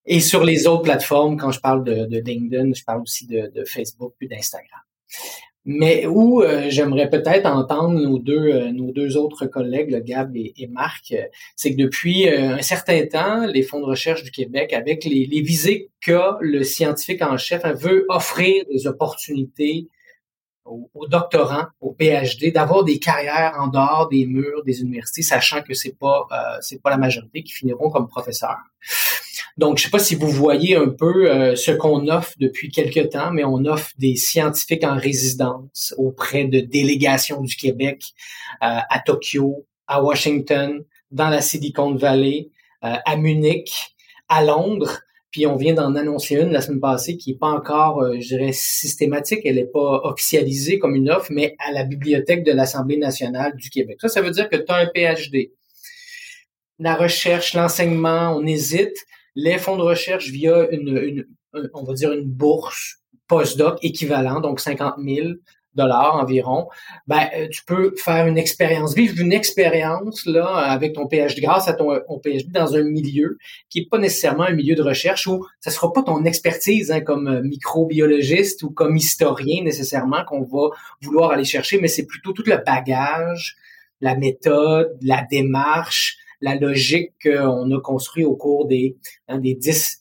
[0.06, 4.14] Et sur les autres plateformes, quand je parle de, LinkedIn, je parle aussi de, Facebook
[4.18, 4.80] puis d'Instagram.
[5.66, 10.36] Mais où euh, j'aimerais peut-être entendre nos deux, euh, nos deux autres collègues, le Gab
[10.36, 11.22] et, Marc, euh,
[11.56, 15.42] c'est que depuis un certain temps, les fonds de recherche du Québec, avec les, les
[15.42, 19.90] visées qu'a le scientifique en chef, veut offrir des opportunités
[20.70, 25.74] aux, doctorants, aux PhD, d'avoir des carrières en dehors des murs des universités, sachant que
[25.74, 28.58] c'est pas euh, c'est pas la majorité qui finiront comme professeurs.
[29.58, 33.10] Donc, je sais pas si vous voyez un peu euh, ce qu'on offre depuis quelques
[33.10, 38.14] temps, mais on offre des scientifiques en résidence auprès de délégations du Québec
[38.64, 42.50] euh, à Tokyo, à Washington, dans la Silicon Valley,
[42.82, 43.98] à Munich,
[44.30, 45.02] à Londres.
[45.32, 48.30] Puis on vient d'en annoncer une la semaine passée qui n'est pas encore, euh, je
[48.30, 52.98] dirais, systématique, elle n'est pas officialisée comme une offre, mais à la bibliothèque de l'Assemblée
[52.98, 53.98] nationale du Québec.
[54.02, 55.52] Ça, ça veut dire que tu un PhD.
[56.80, 58.96] La recherche, l'enseignement, on hésite.
[59.36, 61.26] Les fonds de recherche via une, une
[61.74, 65.28] on va dire une bourse postdoc équivalent, donc 50 000
[65.76, 66.68] dollars environ,
[67.08, 71.68] ben, euh, tu peux faire une expérience, vivre une expérience là avec ton PhD grâce
[71.68, 71.90] à ton,
[72.24, 73.38] PhD dans un milieu
[73.70, 77.02] qui est pas nécessairement un milieu de recherche où ça sera pas ton expertise hein,
[77.02, 80.70] comme euh, microbiologiste ou comme historien nécessairement qu'on va
[81.02, 83.56] vouloir aller chercher, mais c'est plutôt tout le bagage,
[84.02, 89.99] la méthode, la démarche, la logique qu'on a construit au cours des, hein, des dix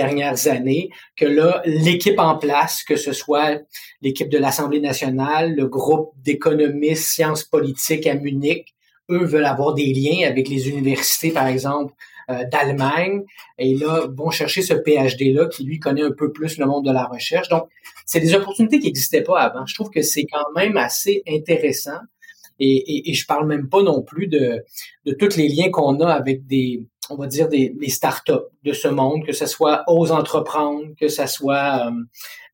[0.00, 3.60] dernières années, que là, l'équipe en place, que ce soit
[4.02, 8.74] l'équipe de l'Assemblée nationale, le groupe d'économistes sciences politiques à Munich,
[9.10, 11.94] eux veulent avoir des liens avec les universités, par exemple,
[12.28, 13.22] euh, d'Allemagne,
[13.58, 16.92] et là, vont chercher ce PhD-là qui, lui, connaît un peu plus le monde de
[16.92, 17.48] la recherche.
[17.48, 17.68] Donc,
[18.04, 19.64] c'est des opportunités qui n'existaient pas avant.
[19.64, 22.00] Je trouve que c'est quand même assez intéressant.
[22.58, 24.64] Et, et, et, je parle même pas non plus de,
[25.04, 28.72] de tous les liens qu'on a avec des, on va dire, des, des startups de
[28.72, 31.90] ce monde, que ce soit Ose Entreprendre, que ce soit euh,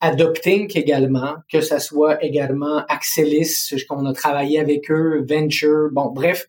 [0.00, 6.46] Adopting également, que ce soit également Axelis, qu'on a travaillé avec eux, Venture, bon, bref,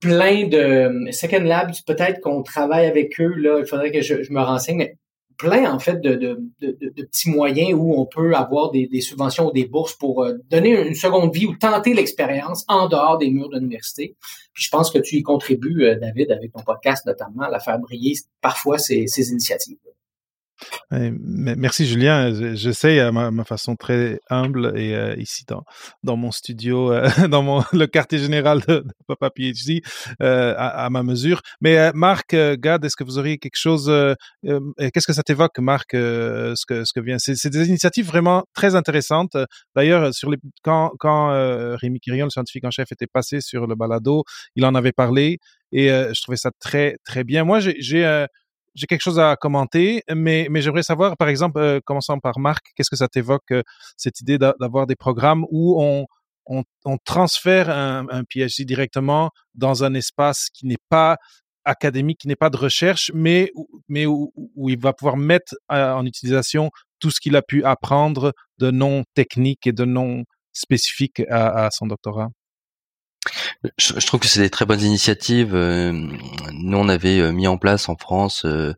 [0.00, 4.40] plein de Second Labs, peut-être qu'on travaille avec eux, là, il faudrait que je, me
[4.40, 4.94] renseigne,
[5.36, 9.48] plein en fait de, de, de, petits moyens où on peut avoir des, des subventions
[9.48, 13.30] ou des bourses pour euh, donner une seconde vie ou tenter l'expérience en dehors des
[13.30, 14.16] murs de l'université.
[14.52, 17.60] Puis je pense que tu y contribues, euh, David, avec ton podcast notamment, à la
[17.60, 19.78] faire briller parfois ces, ces initiatives.
[20.90, 22.54] Merci Julien.
[22.54, 25.64] J'essaie à ma, façon très humble et euh, ici dans,
[26.02, 29.82] dans mon studio, euh, dans mon, le quartier général de, Papa PhD,
[30.22, 31.40] euh, à, ma mesure.
[31.60, 33.92] Mais Marc, Gad, est-ce que vous auriez quelque chose
[34.42, 37.18] Qu'est-ce que ça t'évoque, Marc, ce que ce que vient?
[37.18, 39.36] C'est des initiatives vraiment très intéressantes.
[39.74, 41.30] D'ailleurs, sur les quand quand
[41.76, 45.38] Rémi Quirion, le scientifique en chef, était passé sur le balado, il en avait parlé
[45.72, 47.44] et je trouvais ça très très bien.
[47.44, 48.26] Moi, j'ai
[48.76, 52.72] j'ai quelque chose à commenter, mais, mais j'aimerais savoir, par exemple, euh, commençant par Marc,
[52.76, 53.62] qu'est-ce que ça t'évoque, euh,
[53.96, 56.06] cette idée d'avoir des programmes où on,
[56.46, 61.16] on, transfère un, PhD directement dans un espace qui n'est pas
[61.64, 63.50] académique, qui n'est pas de recherche, mais,
[63.88, 64.30] mais où,
[64.68, 66.70] il va pouvoir mettre euh, en utilisation
[67.00, 71.86] tout ce qu'il a pu apprendre de non technique et de non spécifique à son
[71.86, 72.28] doctorat?
[73.78, 75.54] Je, trouve que c'est des très bonnes initiatives.
[75.54, 75.92] Euh,
[76.52, 78.74] nous, on avait euh, mis en place en France, euh,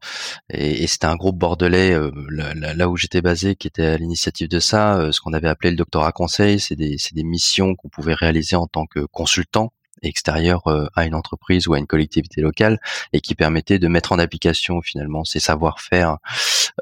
[0.51, 1.97] et, c'était un groupe bordelais,
[2.31, 5.77] là, où j'étais basé, qui était à l'initiative de ça, ce qu'on avait appelé le
[5.77, 6.61] doctorat conseil.
[6.61, 9.73] C'est des, des missions qu'on pouvait réaliser en tant que consultant
[10.03, 10.63] extérieur
[10.95, 12.81] à une entreprise ou à une collectivité locale
[13.13, 16.19] et qui permettait de mettre en application finalement ces savoir-faire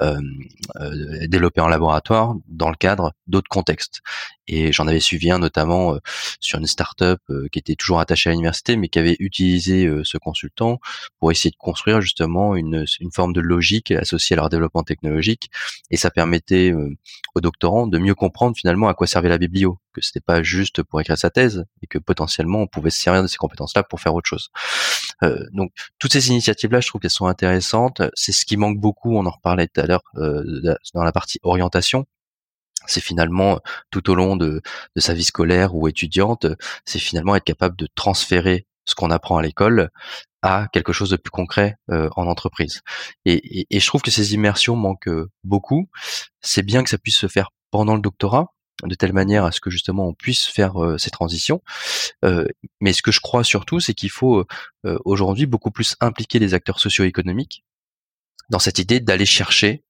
[0.02, 0.20] euh,
[1.26, 4.02] développés en laboratoire dans le cadre d'autres contextes.
[4.48, 5.98] Et j'en avais suivi un notamment euh,
[6.40, 10.04] sur une start-up euh, qui était toujours attachée à l'université, mais qui avait utilisé euh,
[10.04, 10.78] ce consultant
[11.18, 15.50] pour essayer de construire justement une, une forme de logique associée à leur développement technologique.
[15.90, 16.72] Et ça permettait
[17.34, 20.82] aux doctorants de mieux comprendre finalement à quoi servait la biblio, que c'était pas juste
[20.82, 24.00] pour écrire sa thèse, et que potentiellement on pouvait se servir de ces compétences-là pour
[24.00, 24.50] faire autre chose.
[25.52, 28.02] donc toutes ces initiatives-là, je trouve qu'elles sont intéressantes.
[28.14, 29.16] C'est ce qui manque beaucoup.
[29.16, 32.06] On en reparlait tout à l'heure dans la partie orientation
[32.86, 33.60] c'est finalement
[33.90, 34.60] tout au long de,
[34.96, 36.46] sa vie scolaire ou étudiante,
[36.84, 39.90] c'est finalement être capable de transférer ce qu'on apprend à l'école
[40.42, 42.82] à quelque chose de plus concret euh, en entreprise.
[43.24, 45.10] Et, je trouve que ces immersions manquent
[45.42, 45.88] beaucoup.
[46.40, 48.52] C'est bien que ça puisse se faire pendant le doctorat,
[48.84, 51.62] de telle manière à ce que justement on puisse faire euh, ces transitions.
[52.24, 52.46] Euh,
[52.80, 54.44] mais ce que je crois surtout, c'est qu'il faut
[55.04, 57.64] aujourd'hui beaucoup plus impliquer les acteurs socio-économiques
[58.50, 59.82] dans cette idée d'aller chercher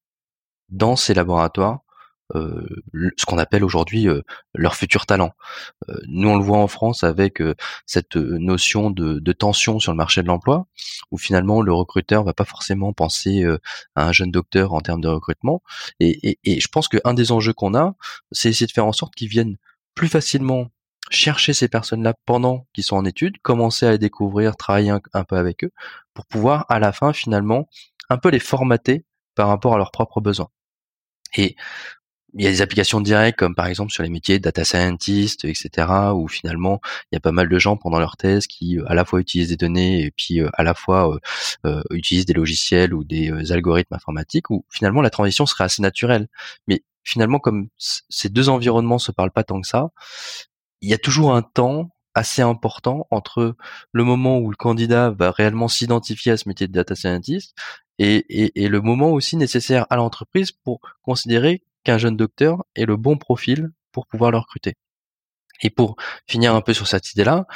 [0.69, 1.86] dans ces laboratoires euh,
[2.35, 4.09] ce qu'on appelle aujourd'hui
[4.55, 5.33] leur futur talent.
[6.07, 7.43] Nous, on le voit en France avec
[7.87, 10.67] cette notion de, de, tension sur le marché de l'emploi,
[11.11, 13.45] où finalement le recruteur va pas forcément penser
[13.95, 15.63] à un jeune docteur en termes de recrutement.
[16.01, 17.95] Et, et, et je pense qu'un des enjeux qu'on a,
[18.33, 19.57] c'est essayer de faire en sorte qu'ils viennent
[19.95, 20.69] plus facilement
[21.11, 25.25] chercher ces personnes-là pendant qu'ils sont en études, commencer à les découvrir, travailler un, un,
[25.25, 25.71] peu avec eux,
[26.15, 27.69] pour pouvoir à la fin finalement
[28.09, 29.05] un peu les formater
[29.35, 30.49] par rapport à leurs propres besoins.
[31.37, 31.57] Et
[32.35, 35.45] il y a des applications directes comme par exemple sur les métiers de data scientist,
[35.45, 35.89] etc.
[36.15, 38.95] où finalement il y a pas mal de gens pendant leur thèse qui euh, à
[38.95, 41.19] la fois utilisent des données et puis euh, à la fois
[41.65, 46.29] euh, utilisent des logiciels ou des algorithmes informatiques où finalement la transition serait assez naturelle.
[46.67, 47.69] Mais finalement comme
[48.09, 49.91] ces deux environnements se parlent pas tant que ça,
[50.83, 53.57] il y a toujours un temps assez important entre
[53.93, 57.55] le moment où le candidat va réellement s'identifier à ce métier de data scientist
[57.99, 62.85] et, et, et le moment aussi nécessaire à l'entreprise pour considérer qu'un jeune docteur ait
[62.85, 64.75] le bon profil pour pouvoir le recruter.
[65.63, 67.47] Et pour finir un peu sur cette idée-là,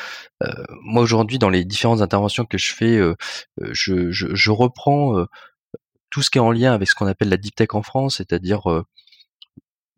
[0.42, 0.48] euh,
[0.82, 3.14] moi aujourd'hui dans les différentes interventions que je fais, euh,
[3.60, 5.26] euh, je, je, reprends
[6.10, 8.16] tout ce qui est en lien avec ce qu'on appelle la deep tech en France,
[8.16, 8.62] c'est-à-dire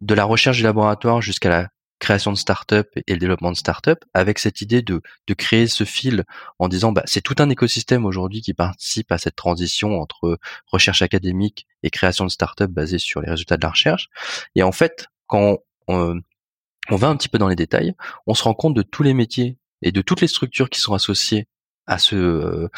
[0.00, 1.68] de la recherche du laboratoire jusqu'à la
[2.02, 5.84] création de start-up et le développement de start-up, avec cette idée de, de créer ce
[5.84, 6.24] fil
[6.58, 11.00] en disant bah, c'est tout un écosystème aujourd'hui qui participe à cette transition entre recherche
[11.00, 14.08] académique et création de start-up basée sur les résultats de la recherche.
[14.56, 16.20] Et en fait, quand on,
[16.90, 17.94] on va un petit peu dans les détails,
[18.26, 20.94] on se rend compte de tous les métiers et de toutes les structures qui sont
[20.94, 21.46] associées
[21.86, 22.68] à ce euh,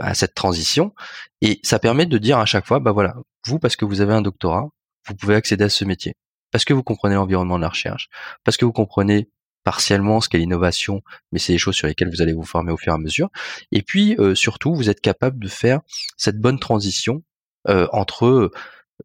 [0.00, 0.92] à cette transition
[1.40, 3.14] et ça permet de dire à chaque fois bah voilà
[3.46, 4.68] vous parce que vous avez un doctorat
[5.06, 6.14] vous pouvez accéder à ce métier
[6.50, 8.08] parce que vous comprenez l'environnement de la recherche,
[8.44, 9.30] parce que vous comprenez
[9.64, 12.76] partiellement ce qu'est l'innovation, mais c'est des choses sur lesquelles vous allez vous former au
[12.76, 13.28] fur et à mesure.
[13.70, 15.80] Et puis euh, surtout, vous êtes capable de faire
[16.16, 17.22] cette bonne transition
[17.68, 18.50] euh, entre euh,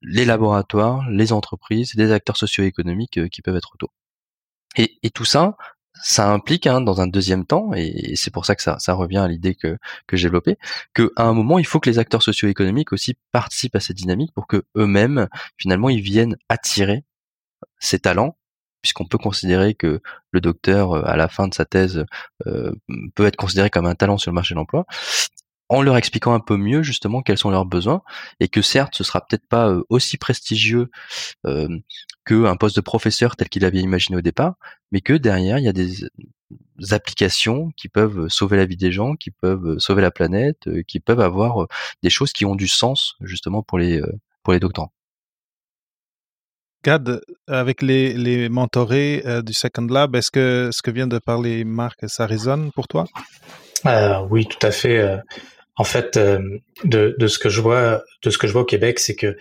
[0.02, 3.94] les laboratoires, les entreprises, les acteurs socio-économiques qui peuvent être autour.
[4.78, 5.56] Et, et, tout ça,
[6.02, 9.18] ça implique, hein, dans un deuxième temps, et, c'est pour ça que ça, ça revient
[9.18, 9.78] à l'idée que,
[10.08, 10.58] que j'ai développée,
[10.96, 14.48] qu'à un moment, il faut que les acteurs socio-économiques aussi participent à cette dynamique pour
[14.48, 15.28] que eux-mêmes,
[15.58, 17.04] finalement, ils viennent attirer
[17.80, 18.38] ses talents,
[18.84, 20.02] puisqu'on peut considérer que
[20.32, 22.06] le docteur, euh, à la fin de sa thèse,
[22.46, 22.72] euh,
[23.16, 24.86] peut être considéré comme un talent sur le marché de l'emploi,
[25.70, 28.04] en leur expliquant un peu mieux justement quels sont leurs besoins,
[28.40, 30.92] et que certes, ce sera peut-être pas euh, aussi prestigieux
[32.26, 34.56] qu'un poste de professeur tel qu'il avait imaginé au départ,
[34.92, 36.06] mais que derrière, il y a des
[36.92, 41.22] applications qui peuvent sauver la vie des gens, qui peuvent sauver la planète, qui peuvent
[41.22, 41.68] avoir
[42.04, 44.02] des choses qui ont du sens justement pour les
[44.44, 44.94] pour les doctorants.
[46.84, 51.64] Gad, avec les, les mentorés du Second Lab, est-ce que ce que vient de parler
[51.64, 53.06] Marc, ça résonne pour toi?
[54.30, 55.20] Oui, tout à fait.
[55.76, 59.00] En fait, de, de, ce que je vois, de ce que je vois au Québec,
[59.00, 59.38] c'est que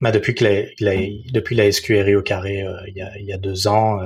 [0.00, 0.96] bah, depuis que la,
[1.32, 4.00] depuis la SQRI au carré il, y a, il y a deux ans,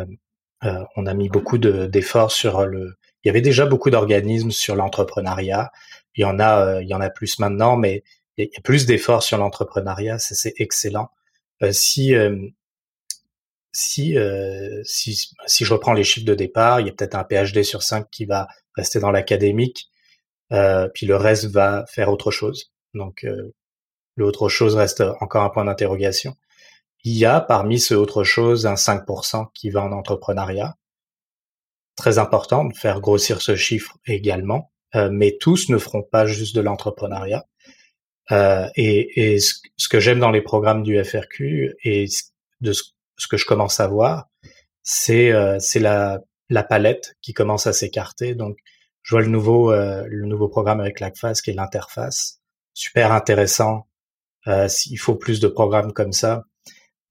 [0.62, 2.96] on a mis beaucoup d'efforts sur le.
[3.24, 5.70] Il y avait déjà beaucoup d'organismes sur l'entrepreneuriat.
[6.14, 8.02] Il y il y en a plus maintenant, mais
[8.36, 11.10] il y a plus d'efforts sur l'entrepreneuriat, c'est excellent.
[11.62, 12.36] Euh, si euh,
[13.72, 17.24] si, euh, si si je reprends les chiffres de départ, il y a peut-être un
[17.24, 19.90] PhD sur 5 qui va rester dans l'académique,
[20.94, 22.72] puis le reste va faire autre chose.
[22.94, 23.26] Donc
[24.16, 26.36] l'autre chose reste encore un point d'interrogation.
[27.04, 30.76] Il y a parmi ce autre chose un 5% qui va en entrepreneuriat.
[31.96, 36.60] Très important de faire grossir ce chiffre également, mais tous ne feront pas juste de
[36.62, 37.46] l'entrepreneuriat.
[38.32, 42.06] Euh, et, et ce, que j'aime dans les programmes du FRQ et
[42.60, 42.82] de ce,
[43.28, 44.28] que je commence à voir,
[44.82, 48.34] c'est euh, la, la palette qui commence à s'écarter.
[48.34, 48.58] Donc,
[49.02, 52.40] je vois le nouveau euh, le nouveau programme avec l'ACFAS qui est l'interface,
[52.74, 53.86] super intéressant.
[54.48, 56.44] Euh, il faut plus de programmes comme ça.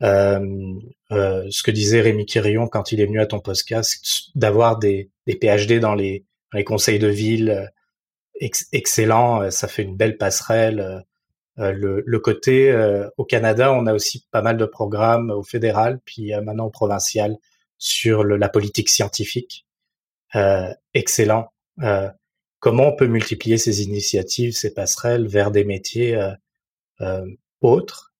[0.01, 5.35] ce que disait Rémi Quirion quand il est venu à ton podcast, d'avoir des, des
[5.35, 7.71] PhD dans les, dans les conseils de ville,
[8.39, 10.79] excellent, euh, ça fait une belle passerelle.
[10.79, 10.99] Euh,
[11.57, 12.75] euh, le, le, côté
[13.15, 17.37] au Canada, on a aussi pas mal de programmes au fédéral, puis maintenant au provincial
[17.77, 19.65] sur le, la politique scientifique.
[20.93, 21.53] excellent.
[22.59, 26.21] comment on peut multiplier ces initiatives, ces passerelles vers des métiers
[27.61, 28.11] autres?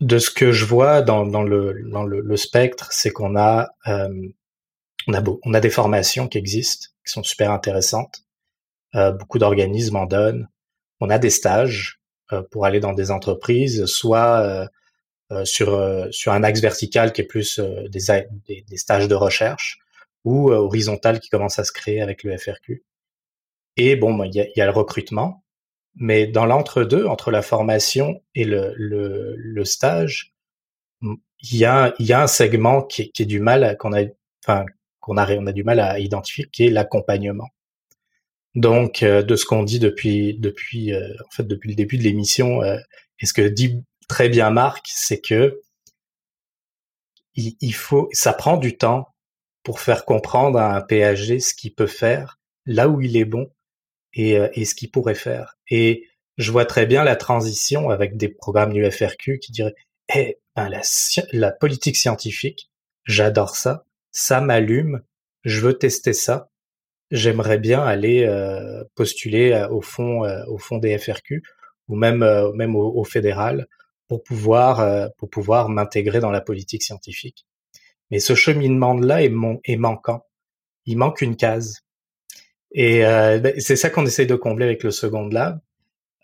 [0.00, 3.70] De ce que je vois dans, dans, le, dans le, le spectre, c'est qu'on a,
[3.86, 8.23] on a, beau, on a des formations qui existent, qui sont super intéressantes.
[8.94, 10.48] Euh, beaucoup d'organismes en donnent.
[11.00, 12.00] On a des stages
[12.32, 14.68] euh, pour aller dans des entreprises, soit
[15.32, 19.78] euh, sur sur un axe vertical qui est plus des, des, stages de recherche,
[20.24, 22.84] ou horizontal qui commence à se créer avec le FRQ.
[23.76, 25.42] Et bon, il y a, le recrutement,
[25.96, 30.34] mais dans l'entre-deux, entre la formation et le, le, stage,
[31.02, 34.04] il y a, y a un segment qui, qui est du mal qu'on a,
[34.44, 34.66] enfin,
[35.00, 37.48] qu'on a, on a du mal à identifier, qui est l'accompagnement.
[38.54, 42.04] Donc, euh, de ce qu'on dit depuis depuis euh, en fait depuis le début de
[42.04, 42.78] l'émission, euh,
[43.20, 45.60] et ce que dit très bien Marc, c'est que
[47.36, 49.08] il, faut, ça prend du temps
[49.64, 53.50] pour faire comprendre à un PhD ce qu'il peut faire, là où il est bon
[54.12, 55.56] et, et ce qu'il pourrait faire.
[55.68, 59.74] Et je vois très bien la transition avec des programmes du FRQ qui diraient
[60.14, 60.82] eh, ben la,
[61.32, 62.70] la politique scientifique,
[63.04, 65.02] j'adore ça, ça m'allume,
[65.42, 66.52] je veux tester ça
[67.14, 71.42] j'aimerais bien aller euh, postuler euh, au fond euh, au fond des FRQ
[71.88, 73.66] ou même même au, fédéral
[74.08, 77.46] pour pouvoir pour pouvoir m'intégrer dans la politique scientifique.
[78.10, 79.32] Mais ce cheminement là est,
[79.64, 80.24] est manquant.
[80.86, 81.80] Il manque une case.
[82.72, 85.60] Et ben, c'est ça qu'on essaie de combler avec le Second Lab,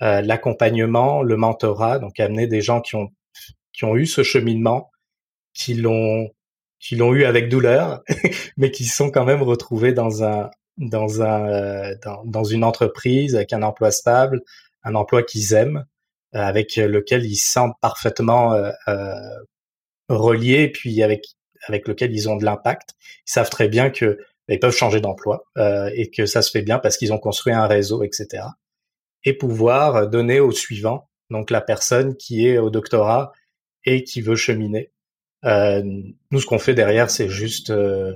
[0.00, 3.10] l'accompagnement, le mentorat, donc amener des gens qui ont
[3.74, 4.90] qui ont eu ce cheminement,
[5.52, 6.30] qui l'ont
[6.78, 8.02] qui l'ont eu avec douleur,
[8.56, 13.36] mais qui sont quand même retrouvés dans un dans un euh, dans, dans, une entreprise
[13.36, 14.42] avec un emploi stable,
[14.82, 15.84] un emploi qu'ils aiment,
[16.34, 19.14] euh, avec lequel ils se sentent parfaitement euh, euh,
[20.08, 21.24] reliés, puis avec
[21.68, 22.90] avec lequel ils ont de l'impact.
[23.26, 24.18] Ils savent très bien que
[24.48, 27.52] ils peuvent changer d'emploi euh, et que ça se fait bien parce qu'ils ont construit
[27.52, 28.44] un réseau, etc.
[29.24, 33.32] Et pouvoir donner au suivant, donc la personne qui est au doctorat
[33.84, 34.90] et qui veut cheminer.
[35.44, 35.82] Euh,
[36.30, 38.14] nous, ce qu'on fait derrière, c'est juste euh,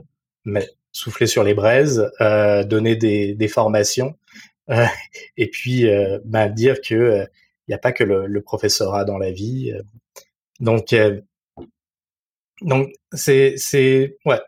[0.95, 4.17] souffler sur les braises, euh, donner des, des formations,
[4.71, 4.87] euh,
[5.37, 7.27] et puis euh, bah, dire que
[7.67, 9.73] il n'y a pas que le, le, professorat dans la vie.
[10.61, 10.95] Donc,
[12.61, 14.41] donc c'est c'est ouais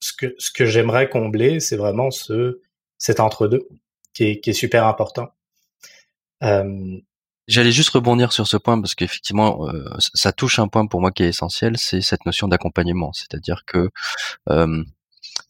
[0.00, 2.60] ce que ce que j'aimerais combler, c'est vraiment ce
[2.96, 3.68] cet entre deux
[4.14, 5.32] qui est qui est super important.
[7.46, 11.12] J'allais juste rebondir sur ce point parce qu'effectivement, euh, ça touche un point pour moi
[11.12, 13.12] qui est essentiel, c'est cette notion d'accompagnement.
[13.12, 13.90] C'est-à-dire que
[14.48, 14.82] euh,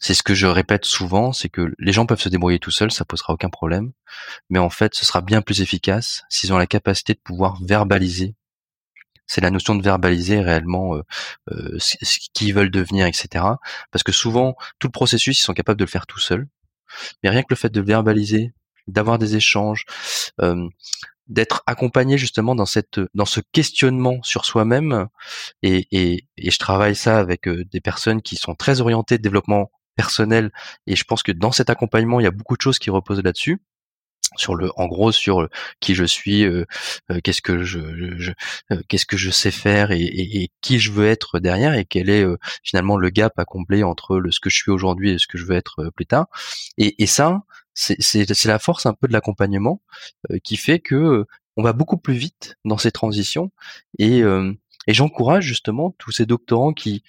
[0.04, 2.92] c'est ce que je répète souvent, c'est que les gens peuvent se débrouiller tout seuls,
[2.92, 3.92] ça posera aucun problème.
[4.50, 8.34] Mais en fait, ce sera bien plus efficace s'ils ont la capacité de pouvoir verbaliser.
[9.26, 11.02] C'est la notion de verbaliser réellement euh,
[11.52, 13.46] euh, ce qu'ils veulent devenir, etc.
[13.92, 16.48] Parce que souvent, tout le processus, ils sont capables de le faire tout seuls.
[17.22, 18.52] Mais rien que le fait de verbaliser,
[18.86, 19.86] d'avoir des échanges,
[20.42, 20.68] euh,
[21.28, 25.08] d'être accompagné justement dans cette dans ce questionnement sur soi-même
[25.62, 30.50] et, et, et, je travaille ça avec des personnes qui sont très orientées développement personnel.
[30.86, 33.22] Et je pense que dans cet accompagnement, il y a beaucoup de choses qui reposent
[33.22, 33.60] là-dessus.
[34.36, 35.48] sur le en gros sur
[35.80, 36.44] qui je suis
[37.22, 38.32] qu'est-ce que je,
[38.88, 42.24] qu'est-ce que je sais faire et, qui je veux être derrière et quel est
[42.64, 45.38] finalement le gap à combler entre le ce que je suis aujourd'hui et ce que
[45.38, 46.26] je veux être plus tard
[46.78, 47.42] et, et ça
[47.74, 49.82] c'est c'est la force un peu de l'accompagnement
[50.42, 51.26] qui fait que
[51.56, 53.52] on va beaucoup plus vite dans ces transitions
[53.98, 54.22] et
[54.86, 57.04] et j'encourage justement tous ces doctorants qui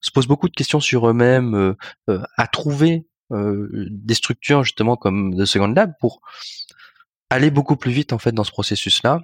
[0.00, 1.74] se posent beaucoup de questions sur eux-mêmes,
[2.08, 6.20] à trouver des structures justement comme The Second Lab pour
[7.30, 9.22] aller beaucoup plus vite en fait dans ce processus-là.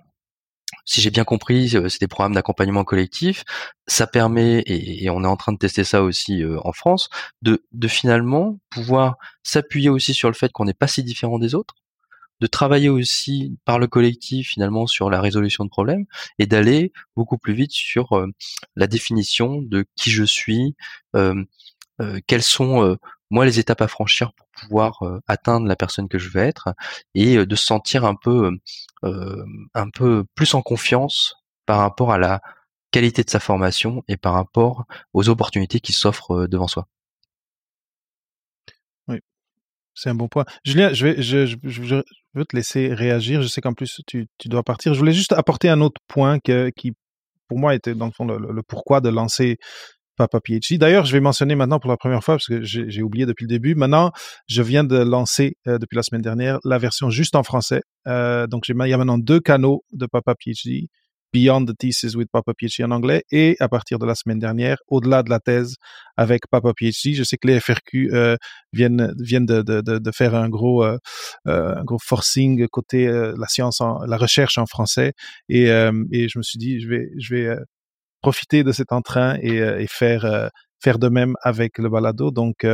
[0.84, 3.44] Si j'ai bien compris, c'est des programmes d'accompagnement collectif.
[3.86, 7.08] Ça permet, et, on est en train de tester ça aussi en France,
[7.42, 11.54] de, de finalement pouvoir s'appuyer aussi sur le fait qu'on n'est pas si différent des
[11.54, 11.74] autres,
[12.42, 16.06] de travailler aussi par le collectif finalement sur la résolution de problèmes
[16.40, 18.26] et d'aller beaucoup plus vite sur euh,
[18.74, 20.74] la définition de qui je suis,
[21.14, 21.44] euh,
[22.00, 22.98] euh, quelles sont
[23.30, 26.74] moi les étapes à franchir pour pouvoir atteindre la personne que je veux être
[27.14, 28.50] et de se sentir un peu
[29.02, 32.42] un peu plus en confiance par rapport à la
[32.90, 34.84] qualité de sa formation et par rapport
[35.14, 36.88] aux opportunités qui s'offrent devant soi.
[39.94, 40.44] C'est un bon point.
[40.64, 42.02] Julien, je vais, je, je, je,
[42.34, 43.42] veux te laisser réagir.
[43.42, 44.94] Je sais qu'en plus, tu, tu, dois partir.
[44.94, 46.92] Je voulais juste apporter un autre point que, qui,
[47.48, 49.58] pour moi, était dans le fond le, pourquoi de lancer
[50.16, 50.78] Papa PhD.
[50.78, 53.48] D'ailleurs, je vais mentionner maintenant pour la première fois, parce que j'ai oublié depuis le
[53.48, 53.74] début.
[53.74, 54.12] Maintenant,
[54.46, 57.82] je viens de lancer, euh, depuis la semaine dernière, la version juste en français.
[58.06, 60.88] Euh, donc, il y a maintenant deux canaux de Papa PhD.
[61.32, 64.78] Beyond the Thesis with Papa PhD en anglais et à partir de la semaine dernière,
[64.88, 65.76] au-delà de la thèse
[66.16, 67.14] avec Papa PhD.
[67.14, 68.36] Je sais que les FRQ euh,
[68.72, 70.98] viennent viennent de, de, de, faire un gros euh,
[71.48, 75.12] euh un gros forcing côté la science, en, la recherche en français
[75.48, 77.56] et, et je me suis dit je vais je vais
[78.20, 82.30] profiter de cet entrain et, et faire faire de même avec le balado.
[82.30, 82.66] Donc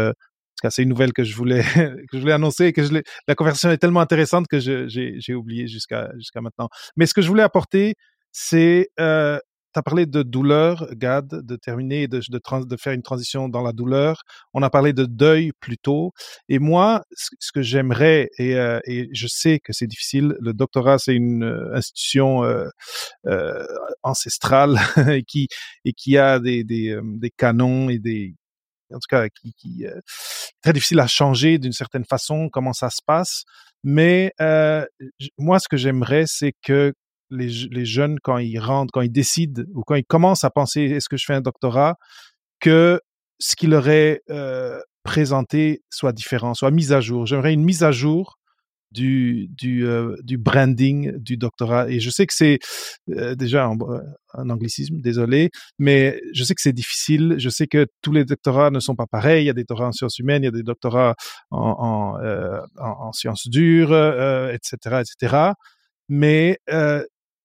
[0.69, 1.63] c'est une nouvelle que je voulais
[2.11, 2.93] que je voulais annoncer et que je
[3.27, 6.69] la conversation est tellement intéressante que j'ai oublié jusqu'à jusqu'à maintenant.
[6.97, 7.95] Mais ce que je voulais apporter,
[8.33, 9.39] c'est euh,
[9.75, 12.21] tu as parlé de douleur, Gad, de terminer, de,
[12.79, 14.23] faire une transition dans la douleur.
[14.55, 16.13] On a parlé de deuil plus tôt.
[16.49, 20.99] Et moi, ce, que j'aimerais, et, euh, et, je sais que c'est difficile, le doctorat,
[20.99, 22.67] c'est une euh, institution euh,
[23.27, 23.67] euh,
[24.03, 25.49] ancestrale et, qui,
[25.85, 28.35] et qui a des, des, euh, des canons et des...
[28.91, 29.85] En tout cas, qui, qui
[30.63, 33.43] très difficile à changer d'une certaine façon, comment ça se passe.
[33.85, 34.33] Mais
[35.37, 36.95] moi, ce que j'aimerais, c'est que
[37.31, 40.83] les, les, jeunes, quand ils rentrent, quand ils décident ou quand ils commencent à penser
[40.83, 41.97] est-ce que je fais un doctorat,
[42.61, 43.01] que
[43.39, 47.27] ce qui leur est euh, présenté soit différent, soit mis à jour.
[47.27, 48.39] J'aimerais une mise à jour
[48.91, 51.89] du, du, euh, du branding du doctorat.
[51.89, 52.59] Et je sais que c'est
[53.11, 57.37] euh, déjà un, anglicisme, désolé, mais je sais que c'est difficile.
[57.39, 59.45] Je sais que tous les doctorats ne sont pas pareils.
[59.45, 61.15] Il y a des doctorats en sciences humaines, il y a des doctorats
[61.51, 63.95] en, en, en sciences dures,
[64.53, 65.53] etc., etc.
[66.09, 66.59] Mais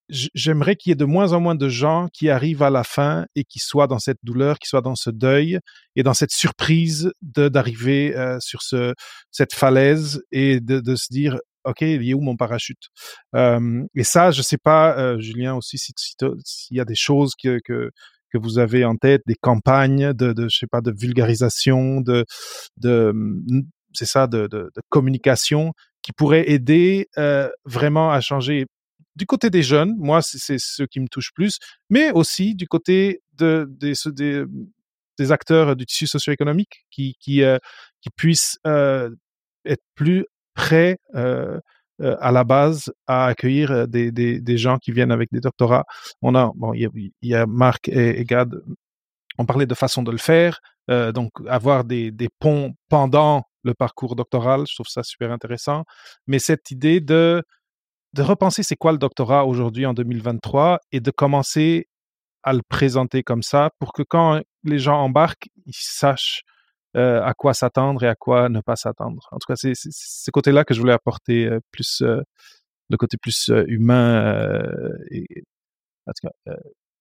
[0.10, 3.26] j'aimerais qu'il y ait de moins en moins de gens qui arrivent à la fin
[3.36, 5.60] et qui soient dans cette douleur, qui soient dans ce deuil
[5.96, 8.94] et dans cette surprise d'arriver euh, sur ce
[9.32, 12.90] cette falaise et de, de, se dire ok il est où mon parachute?
[13.34, 17.34] Et ça je sais pas euh, Julien aussi s'il si, si y a des choses
[17.42, 17.90] que, que
[18.32, 22.26] que vous avez en tête des campagnes de, je sais pas de vulgarisation de
[22.78, 23.14] de
[23.94, 28.66] c'est ça de, de, communication qui pourraient aider euh, vraiment à changer
[29.16, 31.58] du côté des jeunes, moi, c'est ce qui me touche plus,
[31.90, 37.58] mais aussi du côté de, des, acteurs du tissu socio-économique qui, euh,
[38.16, 39.10] puissent euh,
[39.66, 41.60] être plus prêts euh,
[42.02, 45.86] euh à la base à accueillir des, gens qui viennent avec des doctorats.
[46.22, 48.62] On a, bon, il y a, Marc et, et, Gad,
[49.38, 50.60] on parlait de façon de le faire,
[50.90, 55.84] euh, donc avoir des ponts pendant le parcours doctoral, je trouve ça super intéressant.
[56.28, 57.44] Mais cette idée de
[58.14, 61.88] de repenser c'est quoi le doctorat aujourd'hui en 2023 et de commencer
[62.44, 66.44] à le présenter comme ça pour que quand les gens embarquent, ils sachent
[66.96, 69.28] euh, à quoi s'attendre et à quoi ne pas s'attendre.
[69.32, 72.22] En tout cas, c'est ce côté-là que je voulais apporter euh, plus euh,
[72.90, 74.38] le côté plus humain
[75.10, 75.26] et
[76.06, 76.56] en tout cas,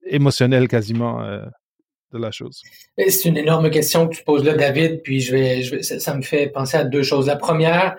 [0.07, 2.63] émotionnel quasiment de la chose.
[2.97, 5.03] C'est une énorme question que tu poses là, David.
[5.03, 7.27] Puis je vais, ça me fait penser à deux choses.
[7.27, 7.97] La première,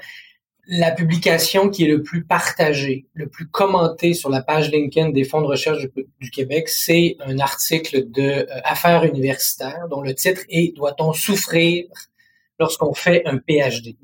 [0.67, 5.23] la publication qui est le plus partagée, le plus commenté sur la page LinkedIn des
[5.23, 5.85] fonds de recherche
[6.19, 11.85] du, Québec, c'est un article de euh, Affaires universitaires dont le titre est Doit-on souffrir
[12.59, 13.97] lorsqu'on fait un PhD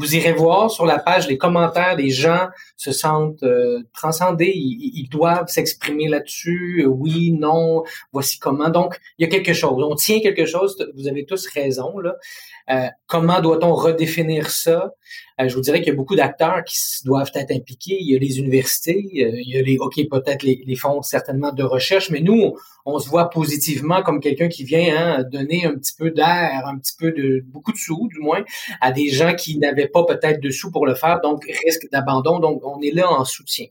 [0.00, 5.08] vous irez voir sur la page les commentaires, les gens se sentent euh, transcendés, ils,
[5.10, 7.82] doivent s'exprimer là-dessus, oui, non,
[8.12, 8.70] voici comment.
[8.70, 11.92] Donc, il y a quelque chose, on tient quelque chose, vous avez tous raison.
[12.70, 14.94] Euh, comment doit-on redéfinir ça?
[15.40, 17.96] Euh, je vous dirais qu'il y a beaucoup d'acteurs qui doivent être impliqués.
[18.00, 21.52] Il y a les universités, il y a les, OK, peut-être les, les, fonds certainement
[21.52, 25.74] de recherche, mais nous, on, se voit positivement comme quelqu'un qui vient hein, donner un
[25.74, 28.44] petit peu d'air, un petit peu de, beaucoup de sous, du moins,
[28.80, 32.38] à des gens qui n'avaient pas peut-être de sous pour le faire, donc risque d'abandon.
[32.38, 33.66] Donc, on est là en soutien.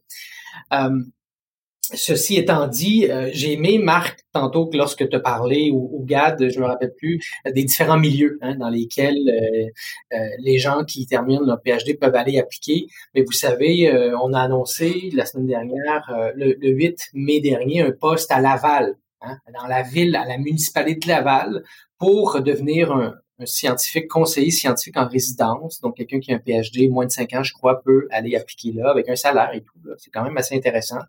[1.94, 6.50] Ceci étant dit, euh, j'ai aimé, Marc, tantôt que lorsque tu as parlé, ou, Gad,
[6.50, 11.08] je me rappelle plus, des différents milieux hein, dans lesquels euh, euh, les gens qui
[11.08, 12.86] terminent leur PhD peuvent aller appliquer.
[13.16, 13.92] Mais vous savez,
[14.22, 19.38] on a annoncé la semaine dernière, le, 8 mai dernier, un poste à Laval, hein,
[19.54, 21.64] dans la ville, à la municipalité de Laval,
[21.98, 26.90] pour devenir un, un scientifique, conseiller scientifique en résidence, donc quelqu'un qui a un PhD
[26.90, 29.74] moins de 5 ans, je crois, peut aller appliquer là avec un salaire et tout.
[29.98, 31.00] C'est quand même assez intéressant.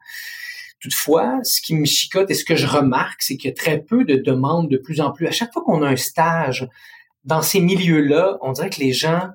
[0.80, 3.80] Toutefois, ce qui me chicote et ce que je remarque, c'est qu'il y a très
[3.80, 5.26] peu de demandes de plus en plus.
[5.26, 6.66] À chaque fois qu'on a un stage
[7.24, 9.28] dans ces milieux-là, on dirait que les gens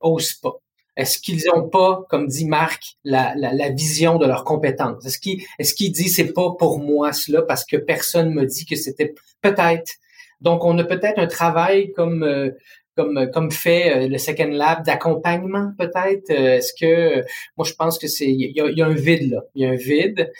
[0.00, 0.60] osent pas.
[0.96, 5.04] Est-ce qu'ils n'ont pas, comme dit Marc, la, la, vision de leurs compétences?
[5.04, 8.64] Est-ce qu'ils est-ce qu'ils disent c'est pas pour moi cela parce que personne me dit
[8.64, 9.92] que c'était peut-être.
[10.40, 12.52] Donc, on a peut-être un travail comme
[12.98, 17.24] euh, comme fait euh, le Second Lab d'accompagnement peut-être euh, Est-ce que
[17.56, 19.74] moi je pense que c'est il y a, un vide là, il y a un
[19.74, 20.32] vide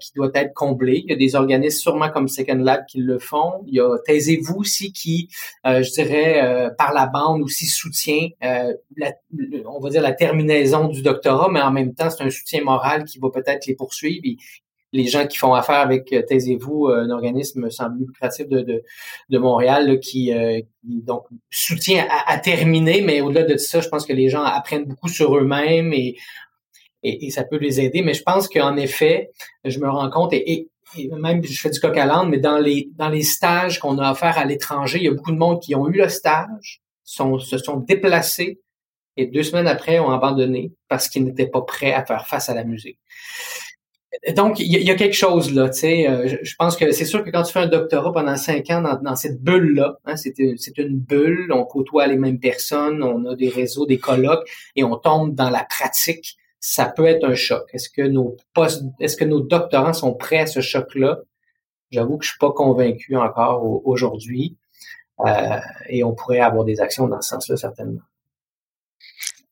[0.00, 1.02] qui doit être comblé.
[1.04, 3.62] Il y a des organismes sûrement comme Second Lab qui le font.
[3.66, 5.28] Il y a Taisez-vous aussi qui,
[5.64, 9.12] je dirais, par la bande aussi soutient, la,
[9.66, 13.04] on va dire la terminaison du doctorat, mais en même temps c'est un soutien moral
[13.04, 14.22] qui va peut-être les poursuivre
[14.92, 18.60] les gens qui font affaire avec euh, Taisez-vous, euh, un organisme sans but lucratif de,
[18.60, 18.82] de,
[19.28, 24.12] de Montréal qui, euh, donc soutient à, terminer, mais au-delà de ça, je pense que
[24.12, 26.16] les gens apprennent beaucoup sur eux-mêmes et,
[27.02, 28.02] et, ça peut les aider.
[28.02, 29.30] Mais je pense qu'en effet,
[29.64, 30.68] je me rends compte et,
[31.20, 34.10] même je fais du coq à l'âne, mais dans les dans les stages qu'on a
[34.10, 37.58] offert à l'étranger, il y a beaucoup de monde qui ont eu le stage, se
[37.58, 38.60] sont déplacés
[39.16, 42.54] et deux semaines après ont abandonné parce qu'ils n'étaient pas prêts à faire face à
[42.54, 42.98] la musique
[44.34, 46.08] donc, il y, a quelque chose là, tu sais.
[46.08, 48.82] Euh, je, pense que c'est sûr que quand tu fais un doctorat pendant cinq ans
[49.00, 53.48] dans, cette bulle-là, hein, c'est une bulle, on côtoie les mêmes personnes, on a des
[53.48, 56.36] réseaux, des colloques, et on tombe dans la pratique.
[56.58, 57.62] Ça peut être un choc.
[57.72, 61.20] Est-ce que nos postes, est-ce que nos doctorants sont prêts à ce choc-là?
[61.90, 64.56] J'avoue que je suis pas convaincu encore aujourd'hui.
[65.26, 65.58] Euh,
[65.88, 68.00] et on pourrait avoir des actions dans ce sens-là, certainement.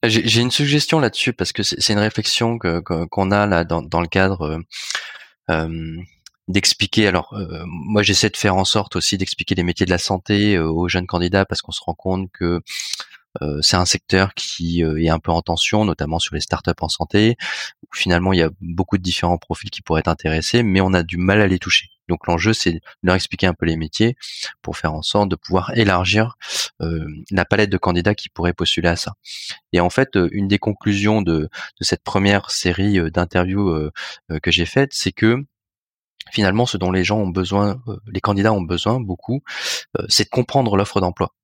[0.04, 4.60] J'ai une suggestion là-dessus parce que c'est une réflexion qu'on a là dans, le cadre
[5.50, 5.98] euh
[6.48, 7.06] d'expliquer.
[7.06, 10.56] Alors euh, moi j'essaie de faire en sorte aussi d'expliquer les métiers de la santé
[10.56, 12.60] euh, aux jeunes candidats parce qu'on se rend compte que
[13.60, 17.36] c'est un secteur qui est un peu en tension, notamment sur les startups en santé,
[17.92, 21.02] finalement il y a beaucoup de différents profils qui pourraient être intéressés, mais on a
[21.02, 21.90] du mal à les toucher.
[22.08, 24.16] Donc l'enjeu, c'est de leur expliquer un peu les métiers
[24.62, 26.36] pour faire en sorte de pouvoir élargir
[26.80, 29.12] euh, la palette de candidats qui pourraient postuler à ça.
[29.72, 31.48] Et en fait, euh, une des conclusions de,
[31.80, 33.90] cette première série euh, d'interviews
[34.42, 35.44] que j'ai faites, c'est que
[36.32, 39.42] finalement, ce dont les gens ont besoin, les candidats ont besoin beaucoup,
[40.08, 41.34] c'est de comprendre l'offre d'emploi.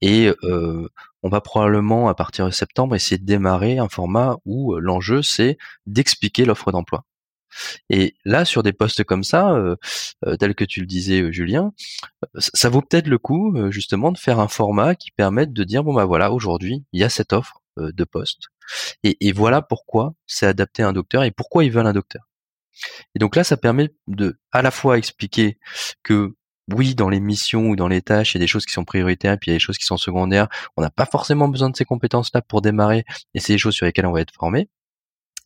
[0.00, 0.30] Et
[1.22, 5.58] on va probablement, à partir de septembre, essayer de démarrer un format où l'enjeu, c'est
[5.86, 7.04] d'expliquer l'offre d'emploi.
[7.90, 9.76] Et là, sur des postes comme ça, euh,
[10.26, 11.72] euh tel que tu le disais, euh, Julien,
[12.38, 15.94] ça vaut peut-être le coup justement de faire un format qui permette de dire bon
[15.94, 18.48] bah voilà, aujourd'hui il y a cette offre de poste,
[19.04, 22.28] et, et voilà pourquoi c'est adapté à un docteur et pourquoi ils veulent un docteur.
[23.14, 25.58] Et donc là, ça permet de à la fois expliquer
[26.02, 26.34] que
[26.72, 28.84] oui, dans les missions ou dans les tâches, il y a des choses qui sont
[28.84, 30.48] prioritaires, puis il y a des choses qui sont secondaires.
[30.76, 33.04] On n'a pas forcément besoin de ces compétences-là pour démarrer,
[33.34, 34.68] et c'est des choses sur lesquelles on va être formé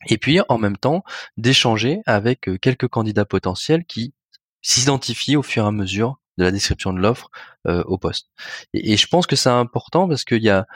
[0.08, 1.04] et puis en même temps
[1.36, 4.14] d'échanger avec euh, quelques candidats potentiels qui
[4.62, 7.30] s'identifient au fur et à mesure de la description de l'offre
[7.66, 8.30] euh, au poste.
[8.72, 10.66] Et, je pense que c'est important parce qu'il y a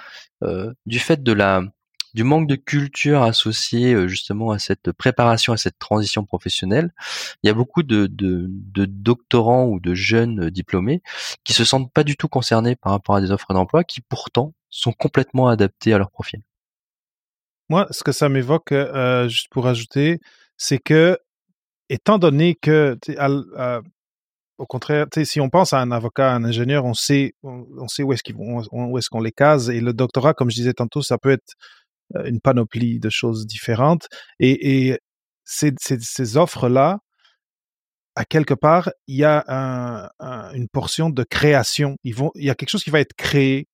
[0.43, 1.63] euh, du fait de la
[2.17, 6.95] du manque de culture associée justement à cette préparation à cette transition professionnelle,
[7.43, 8.09] il y a beaucoup de,
[8.87, 11.03] doctorants ou de jeunes diplômés
[11.45, 14.55] qui se sentent pas du tout concernés par rapport à des offres d'emploi qui pourtant
[14.71, 16.41] sont complètement adaptées à leur profil.
[17.69, 20.21] Moi, ce que ça m'évoque, euh, juste pour ajouter,
[20.57, 21.19] c'est que,
[21.91, 22.97] étant donné que,
[24.57, 28.15] au contraire, si on pense à un avocat, un ingénieur, on sait, on, sait où
[28.15, 29.69] est-ce qu'ils où est-ce qu'on les case.
[29.69, 31.86] Et le doctorat, comme je disais tantôt, ça peut être euh,
[32.25, 34.09] une panoplie de choses différentes.
[34.41, 34.99] Et,
[35.45, 36.99] ces, offres-là,
[38.17, 41.97] à quelque part, il y a un, une portion de création.
[42.03, 43.69] Il y a quelque chose qui va être créé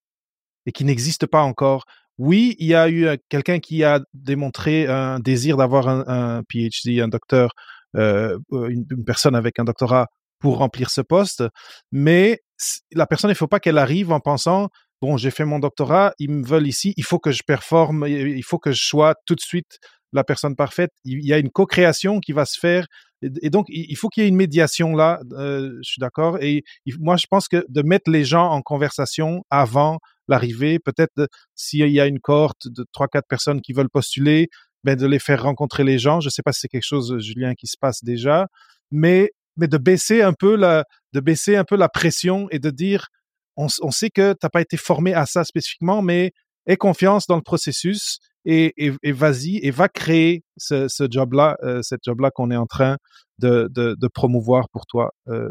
[0.66, 1.84] et qui n'existe pas encore
[2.18, 7.08] oui, il y a eu quelqu'un qui a démontré un désir d'avoir un, PhD, un
[7.08, 7.52] docteur,
[7.94, 10.08] une, personne avec un doctorat
[10.38, 11.42] pour remplir ce poste,
[11.90, 12.40] mais
[12.92, 14.68] la personne, il ne faut pas qu'elle arrive en pensant
[15.02, 18.44] bon, j'ai fait mon doctorat, ils me veulent ici, il faut que je performe, il
[18.44, 19.80] faut que je sois tout de suite
[20.12, 20.90] la personne parfaite.
[21.04, 22.86] Il y a une co-création qui va se faire.
[23.42, 26.38] Et donc, il faut qu'il y ait une médiation là, euh, je suis d'accord.
[26.40, 26.62] Et
[27.00, 29.98] moi, je pense que de mettre les gens en conversation avant
[30.28, 34.48] l'arrivée, peut-être s'il y a une cohorte de trois, quatre personnes qui veulent postuler,
[34.84, 36.20] ben, de les faire rencontrer les gens.
[36.20, 38.46] Je ne sais pas si c'est quelque chose, Julien, qui se passe déjà,
[38.92, 42.70] mais, mais de baisser un peu la, de baisser un peu la pression et de
[42.70, 43.08] dire,
[43.56, 46.32] on, sait que tu n'as pas été formé à ça spécifiquement, mais
[46.66, 48.72] aie confiance dans le processus et,
[49.12, 52.96] vas-y et va créer ce, job-là, euh, cette job-là qu'on est en train
[53.38, 55.10] de, promouvoir pour toi.
[55.28, 55.48] Euh,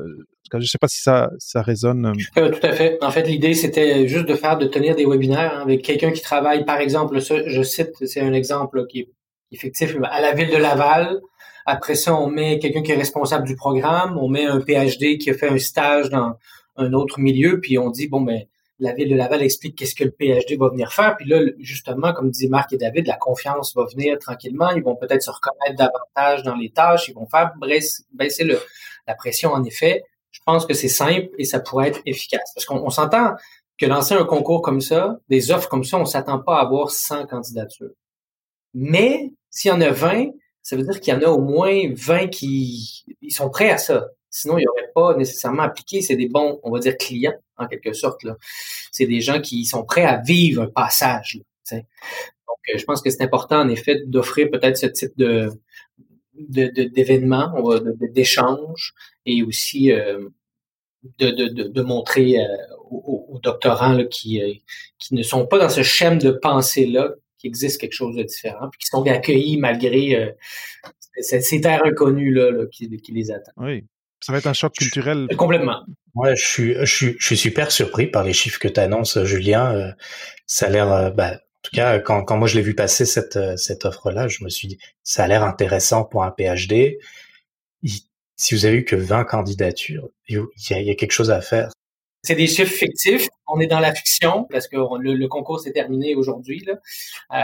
[0.51, 2.13] je ne sais pas si ça, ça résonne.
[2.37, 2.97] Euh, tout à fait.
[3.01, 6.21] En fait, l'idée, c'était juste de faire, de tenir des webinaires hein, avec quelqu'un qui
[6.21, 9.09] travaille, par exemple, je cite, c'est un exemple qui est
[9.51, 11.21] effectif, à la ville de Laval.
[11.65, 15.29] Après ça, on met quelqu'un qui est responsable du programme, on met un PhD qui
[15.29, 16.37] a fait un stage dans
[16.81, 18.43] un autre milieu, puis on dit, bon, ben,
[18.79, 21.15] la ville de Laval explique qu'est-ce que le PhD va venir faire.
[21.15, 24.71] Puis là, justement, comme disaient Marc et David, la confiance va venir tranquillement.
[24.71, 27.07] Ils vont peut-être se reconnaître davantage dans les tâches.
[27.07, 27.53] Ils vont faire
[28.11, 28.59] baisser le,
[29.07, 29.51] la pression.
[29.51, 32.51] En effet, je pense que c'est simple et ça pourrait être efficace.
[32.55, 33.35] Parce qu'on s'entend
[33.77, 36.89] que lancer un concours comme ça, des offres comme ça, on s'attend pas à avoir
[36.89, 37.91] 100 candidatures.
[38.73, 40.29] Mais s'il y en a 20,
[40.63, 44.07] ça veut dire qu'il y en a au moins 20 qui sont prêts à ça.
[44.31, 46.01] Sinon, ils n'auraient pas nécessairement appliqué.
[46.01, 48.25] C'est des bons, on va dire, clients, en quelque sorte.
[48.91, 51.39] C'est des gens qui sont prêts à vivre un passage.
[51.71, 51.79] Donc,
[52.73, 55.51] euh, je pense que c'est important, en effet, d'offrir peut-être ce type de
[56.33, 57.53] d'événements,
[58.13, 60.29] d'échanges et aussi euh,
[61.19, 62.47] de, de, montrer euh,
[62.89, 64.41] aux, doctorants qui,
[64.97, 68.69] qui ne sont pas dans ce schème de pensée-là qu'il existe quelque chose de différent,
[68.71, 70.33] puis qui sont accueillis malgré
[71.19, 73.53] ces terres inconnues là, qui, qui, les attendent.
[73.57, 73.83] Oui,
[74.21, 75.27] ça va être un choc culturel.
[75.37, 75.83] Complètement.
[76.13, 79.23] Ouais, je suis, je suis, je suis super surpris par les chiffres que tu annonces,
[79.23, 79.73] Julien.
[79.73, 79.91] Euh,
[80.45, 83.05] ça a l'air, euh, bah, en tout cas, quand, quand moi je l'ai vu passer
[83.05, 86.99] cette, euh, cette offre-là, je me suis dit, ça a l'air intéressant pour un PhD.
[88.35, 91.31] si vous avez eu que 20 candidatures, il y a, il y a quelque chose
[91.31, 91.69] à faire.
[92.23, 93.27] C'est des chiffres fictifs.
[93.47, 96.63] On est dans la fiction parce que le, concours s'est terminé aujourd'hui.
[97.33, 97.41] Euh,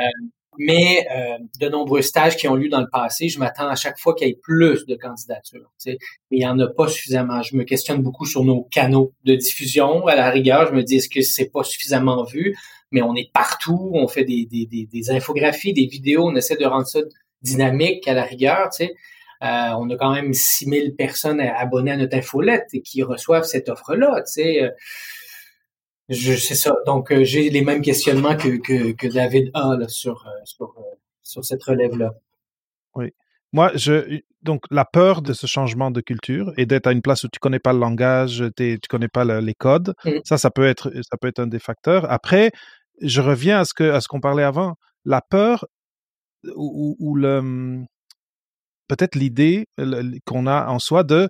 [0.58, 4.00] mais euh, de nombreux stages qui ont lieu dans le passé, je m'attends à chaque
[4.00, 5.72] fois qu'il y ait plus de candidatures.
[5.86, 5.98] Mais
[6.32, 7.42] il n'y en a pas suffisamment.
[7.42, 10.08] Je me questionne beaucoup sur nos canaux de diffusion.
[10.08, 12.56] À la rigueur, je me dis est-ce que c'est pas suffisamment vu?
[12.92, 16.66] Mais on est partout, on fait des, des, des, infographies, des vidéos, on essaie de
[16.66, 17.00] rendre ça
[17.42, 18.72] dynamique à la rigueur.
[18.72, 18.96] sais.
[19.44, 23.70] Euh, on a quand même 6000 personnes abonnées à notre infolette et qui reçoivent cette
[23.70, 24.24] offre-là.
[26.10, 26.76] Je sais ça.
[26.86, 30.74] Donc, euh, j'ai les mêmes questionnements que, que, que David a là, sur, euh, sur,
[30.78, 30.82] euh,
[31.22, 32.14] sur cette relève-là.
[32.96, 33.12] Oui.
[33.52, 37.24] Moi, je, donc, la peur de ce changement de culture et d'être à une place
[37.24, 40.12] où tu connais pas le langage, tu connais pas les codes, mmh.
[40.24, 42.10] ça, ça peut, être, ça peut être un des facteurs.
[42.10, 42.52] Après,
[43.02, 44.76] je reviens à ce que à ce qu'on parlait avant.
[45.06, 45.66] La peur
[46.56, 47.86] ou, ou le mmh,
[48.88, 49.68] peut-être l'idée
[50.26, 51.30] qu'on a en soi de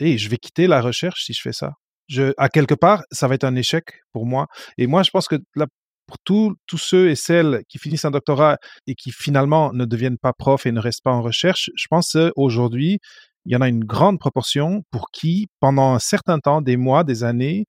[0.00, 1.72] hey, je vais quitter la recherche si je fais ça
[2.08, 4.46] je, à quelque part, ça va être un échec pour moi.
[4.78, 5.66] Et moi, je pense que là,
[6.06, 8.56] pour tous ceux et celles qui finissent un doctorat
[8.86, 12.12] et qui finalement ne deviennent pas profs et ne restent pas en recherche, je pense
[12.12, 12.98] qu'aujourd'hui,
[13.44, 17.04] il y en a une grande proportion pour qui, pendant un certain temps, des mois,
[17.04, 17.66] des années,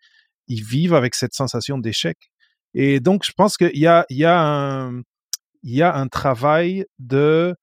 [0.48, 2.18] ils vivent avec cette sensation d'échec.
[2.74, 5.02] Et donc, je pense qu'il y a, il y a un,
[5.64, 7.56] il y a un travail de,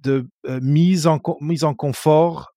[0.00, 2.49] de euh, mise, en, mise en confort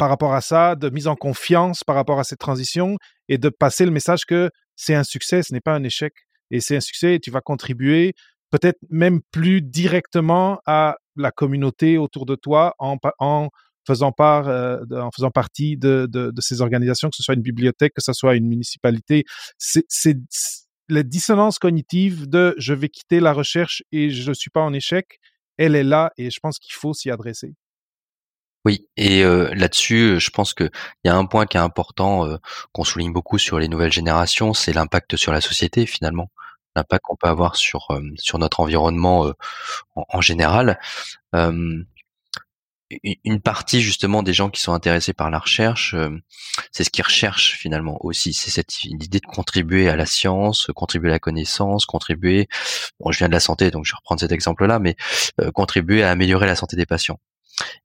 [0.00, 2.96] par rapport à ça, de mise en confiance par rapport à cette transition
[3.28, 6.14] et de passer le message que c'est un succès, ce n'est pas un échec.
[6.50, 8.14] Et c'est un succès et tu vas contribuer
[8.50, 13.50] peut-être même plus directement à la communauté autour de toi en, en
[13.86, 17.42] faisant part, euh, en faisant partie de, de, de, ces organisations, que ce soit une
[17.42, 19.24] bibliothèque, que ce soit une municipalité.
[19.58, 20.16] C'est
[20.88, 24.72] la dissonance cognitive de je vais quitter la recherche et je ne suis pas en
[24.72, 25.20] échec,
[25.58, 27.52] elle est là et je pense qu'il faut s'y adresser.
[28.66, 30.70] Oui, et là-dessus, je pense qu'il
[31.04, 32.28] y a un point qui est important,
[32.72, 36.30] qu'on souligne beaucoup sur les nouvelles générations, c'est l'impact sur la société finalement,
[36.76, 39.32] l'impact qu'on peut avoir sur sur notre environnement
[39.96, 40.78] en, général.
[43.24, 45.94] une partie justement des gens qui sont intéressés par la recherche,
[46.72, 48.32] c'est ce qu'ils recherchent finalement aussi.
[48.34, 52.48] C'est cette idée de contribuer à la science, contribuer à la connaissance, contribuer.
[53.00, 54.96] Bon, je viens de la santé, donc je vais reprendre cet exemple-là, mais
[55.54, 57.20] contribuer à améliorer la santé des patients.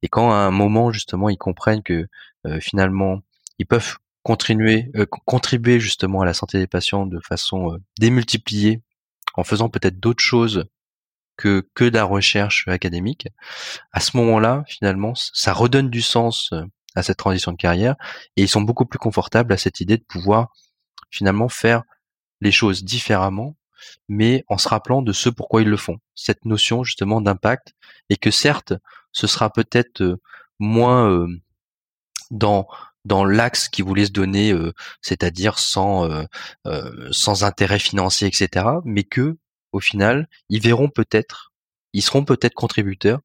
[0.02, 2.08] Et quand à un moment justement ils comprennent que
[2.46, 3.22] euh, finalement
[3.60, 8.82] ils peuvent continuer, euh, contribuer justement à la santé des patients de façon euh, démultipliée
[9.36, 10.66] en faisant peut-être d'autres choses
[11.38, 13.28] que que de la recherche académique,
[13.92, 16.54] à ce moment-là, finalement, ça redonne du sens
[16.96, 17.96] à cette transition de carrière
[18.38, 20.54] et ils sont beaucoup plus confortables à cette idée de pouvoir
[21.12, 21.84] finalement faire
[22.42, 23.56] les choses différemment,
[24.08, 26.00] mais en se rappelant de ce pourquoi ils le font.
[26.16, 27.74] Cette notion justement d'impact
[28.10, 28.74] et que certes,
[29.16, 30.20] ce sera peut-être
[30.60, 31.28] moins
[32.32, 32.68] dans
[33.06, 34.54] dans l'axe qu'ils voulaient se donner,
[35.02, 36.10] c'est-à-dire sans
[37.12, 38.66] sans intérêt financier, etc.
[38.84, 39.38] Mais que
[39.72, 41.54] au final, ils verront peut-être,
[41.94, 43.20] ils seront peut-être contributeurs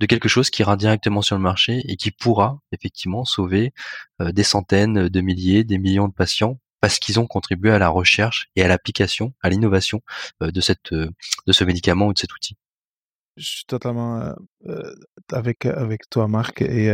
[0.00, 3.72] de quelque chose qui ira directement sur le marché et qui pourra effectivement sauver
[4.20, 8.48] des centaines de milliers, des millions de patients parce qu'ils ont contribué à la recherche
[8.56, 10.02] et à l'application, à l'innovation
[10.40, 12.56] de cette de ce médicament ou de cet outil.
[13.36, 14.34] Je suis totalement
[15.32, 16.62] avec avec toi, Marc.
[16.62, 16.92] Et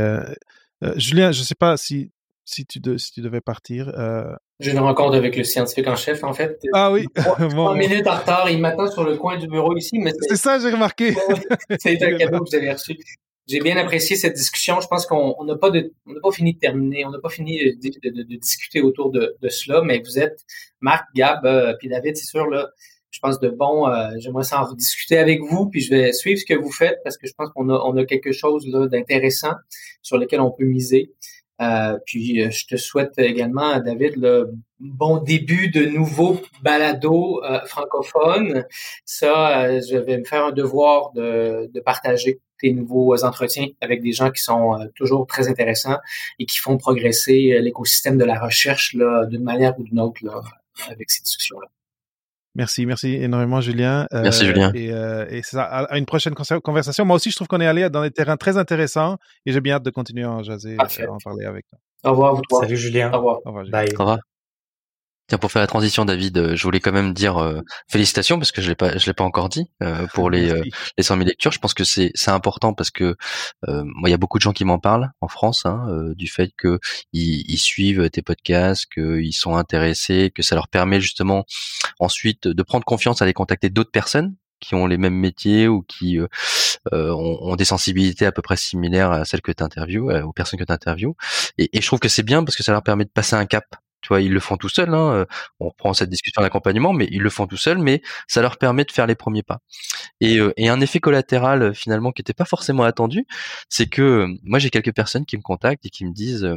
[0.97, 2.11] Julien, je ne sais pas si
[2.51, 3.91] si tu, si tu devais partir.
[3.97, 4.35] Euh...
[4.59, 6.59] J'ai une rencontre avec le scientifique en chef, en fait.
[6.73, 7.07] Ah oui.
[7.15, 7.39] Trois,
[7.77, 8.51] minutes en retard.
[8.51, 9.99] Il m'attend sur le coin du bureau ici.
[9.99, 11.15] mais C'est ça, j'ai remarqué.
[11.79, 12.99] c'est un cadeau que vous avez reçu.
[13.47, 14.81] J'ai bien apprécié cette discussion.
[14.81, 17.05] Je pense qu'on n'a pas de, on n'a pas fini de terminer.
[17.07, 20.45] On n'a pas fini de, de, de, discuter autour de, cela, mais vous êtes
[20.81, 22.71] Marc, Gab, euh, puis David, c'est sûr là.
[23.11, 26.45] Je pense de bon, euh, j'aimerais s'en rediscuter avec vous, puis je vais suivre ce
[26.45, 29.55] que vous faites parce que je pense qu'on a, on a quelque chose d'intéressant
[30.03, 31.13] sur lequel on peut miser.
[31.61, 37.61] Euh, puis euh, je te souhaite également, David, le bon début de nouveaux balados euh,
[37.67, 38.65] francophones.
[39.05, 44.13] Ça, je vais me faire un devoir de, de, partager tes nouveaux entretiens avec des
[44.13, 45.99] gens qui sont toujours très intéressants
[46.39, 50.43] et qui font progresser l'écosystème de la recherche d'une manière ou d'une autre là,
[50.89, 51.69] avec ces discussions-là.
[52.55, 54.07] Merci, merci énormément, Julien.
[54.13, 54.73] merci, Julien.
[54.75, 57.05] Et, et ça, à une prochaine conversation.
[57.05, 59.77] Moi aussi, je trouve qu'on est allé dans des terrains très intéressants et j'ai bien
[59.77, 61.79] hâte de continuer à en jaser, à en parler avec toi.
[62.03, 63.11] Au revoir, Salut, Julien.
[63.13, 63.39] Au revoir.
[63.45, 63.67] Au revoir.
[63.71, 63.89] Bye.
[63.95, 64.19] Au revoir.
[65.31, 68.51] Tiens, pour faire la transition, David, euh, je voulais quand même dire euh, félicitations parce
[68.51, 70.53] que je l'ai pas, je l'ai pas encore dit euh, pour les
[70.99, 71.53] les 100 000 lectures.
[71.53, 73.15] Je pense que c'est c'est important parce que
[73.69, 76.51] moi, il y a beaucoup de gens qui m'en parlent en France hein, du fait
[76.57, 76.81] que
[77.13, 81.45] ils, suivent tes podcasts, qu'ils sont intéressés, que ça leur permet justement
[82.01, 85.83] ensuite de prendre confiance à aller contacter d'autres personnes qui ont les mêmes métiers ou
[85.83, 86.27] qui euh,
[86.93, 90.59] ont, ont, des sensibilités à peu près similaires à celles que tu interviews, aux personnes
[90.59, 91.15] que tu interviews.
[91.57, 93.47] Et, et, je trouve que c'est bien parce que ça leur permet de passer un
[93.47, 93.65] cap
[94.19, 94.93] ils le font tout seuls.
[94.95, 95.13] Hein.
[95.13, 95.25] Euh,
[95.61, 97.79] on reprend cette discussion d'accompagnement, mais ils le font tout seuls.
[97.79, 99.61] Mais ça leur permet de faire les premiers pas.
[100.21, 103.27] Et, euh, un effet collatéral euh, finalement qui n'était pas forcément attendu,
[103.69, 106.49] c'est que moi j'ai quelques personnes qui me contactent et qui me disent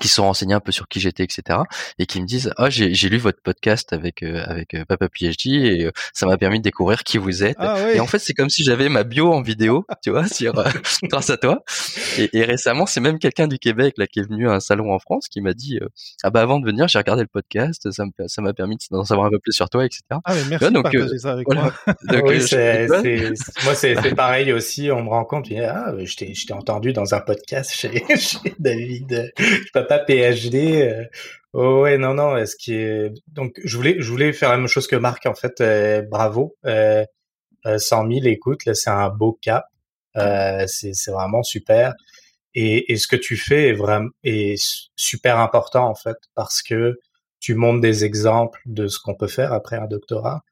[0.00, 1.60] qui sont renseignés un peu sur qui j'étais, etc.
[1.98, 5.08] et qui me disent ah j'ai, j'ai lu votre podcast avec euh, avec euh, Papa
[5.08, 7.56] PhD et euh, ça m'a permis de découvrir qui vous êtes.
[7.58, 7.96] Ah, oui.
[7.96, 10.52] Et en fait c'est comme si j'avais ma bio en vidéo, tu vois, sur
[11.04, 11.62] grâce à toi.
[12.18, 14.92] Et, et récemment c'est même quelqu'un du Québec là qui est venu à un salon
[14.92, 15.78] en France qui m'a dit
[16.22, 19.04] ah bah avant de venir j'ai regardé le podcast, ça, me, ça m'a permis d'en
[19.04, 20.02] savoir un peu plus sur toi, etc.
[20.10, 21.72] Ah mais merci donc, de partager ça avec moi.
[22.04, 23.32] donc, oui, c'est, c'est,
[23.64, 24.90] moi c'est, c'est pareil aussi.
[24.90, 28.54] On me rend compte, ah je t'ai, je t'ai entendu dans un podcast chez, chez
[28.58, 29.32] David
[29.86, 30.82] pas PhD.
[30.82, 31.04] Euh,
[31.52, 32.44] oh ouais, non, non.
[32.46, 35.34] Ce qui est donc, je voulais, je voulais faire la même chose que Marc en
[35.34, 35.60] fait.
[35.60, 36.56] Euh, bravo,
[37.66, 39.66] euh, 100 000 écoutes, là, c'est un beau cap.
[40.16, 41.94] Euh, c'est, vraiment super.
[42.54, 44.56] Et, et, ce que tu fais est vraiment est
[44.96, 46.98] super important en fait parce que
[47.38, 50.42] tu montres des exemples de ce qu'on peut faire après un doctorat,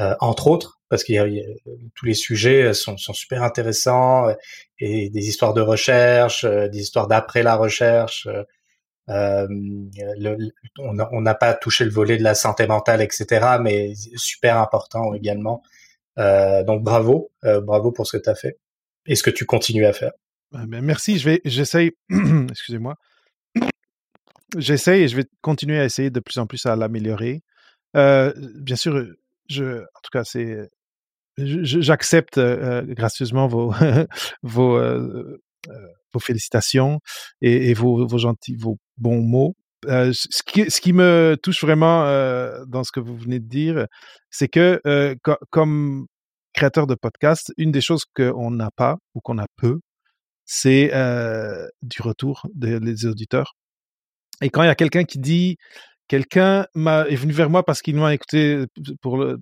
[0.00, 1.26] euh, entre autres, parce qu'il y a,
[1.94, 4.34] tous les sujets sont, sont, super intéressants
[4.78, 8.26] et des histoires de recherche, des histoires d'après la recherche.
[9.08, 9.48] Euh,
[10.78, 15.62] on n'a pas touché le volet de la santé mentale, etc., mais super important également.
[16.18, 18.58] Euh, donc bravo, euh, bravo pour ce que tu as fait
[19.06, 20.12] et ce que tu continues à faire.
[20.52, 21.92] Ben, merci, je j'essaye,
[22.50, 22.96] excusez-moi,
[24.56, 27.42] j'essaye et je vais continuer à essayer de plus en plus à l'améliorer.
[27.94, 30.68] bien sûr, en tout cas, c'est,
[31.38, 33.74] j'accepte gracieusement vos,
[34.42, 34.78] vos
[36.12, 37.00] vos félicitations
[37.40, 39.54] et, vos, gentils, vos bons mots.
[39.86, 40.42] Euh, ce,
[40.80, 43.86] qui, me touche vraiment euh, dans ce que vous venez de dire,
[44.30, 46.06] c'est que euh, co comme
[46.52, 49.80] créateur de podcast, une des choses qu'on n'a pas ou qu'on a peu,
[50.44, 53.54] c'est euh, du retour des auditeurs.
[54.40, 55.56] Et quand il y a quelqu'un qui dit
[56.12, 58.66] quelqu'un est venu vers moi parce qu'il m'a écouté
[59.00, 59.38] pour le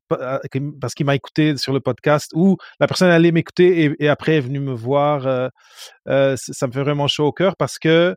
[0.80, 4.36] parce qu'il m'a écouté sur le podcast ou la personne allait m'écouter et, et, après
[4.36, 5.48] est venue me voir euh,
[6.06, 8.14] euh, ça me fait vraiment chaud au cœur parce que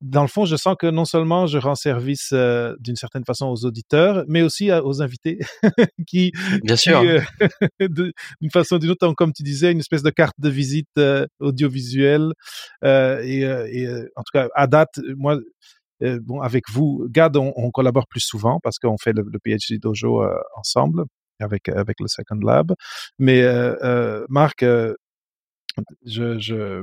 [0.00, 3.46] dans le fond je sens que non seulement je rends service euh, d'une certaine façon
[3.46, 5.38] aux auditeurs mais aussi à, aux invités
[6.08, 6.32] qui
[6.64, 7.00] bien sûr.
[7.78, 11.24] d'une façon ou d'une autre comme tu disais une espèce de carte de visite euh,
[11.38, 12.32] audiovisuelle
[12.82, 15.38] euh, et, et en tout cas à date moi
[16.02, 20.22] euh, bon, avec vous, Gad, on, collabore plus souvent parce qu'on fait le, PhD Dojo
[20.22, 21.04] euh, ensemble.
[21.40, 22.74] avec avec le Second Lab.
[23.18, 23.42] Mais
[24.28, 24.64] Marc,
[26.06, 26.82] je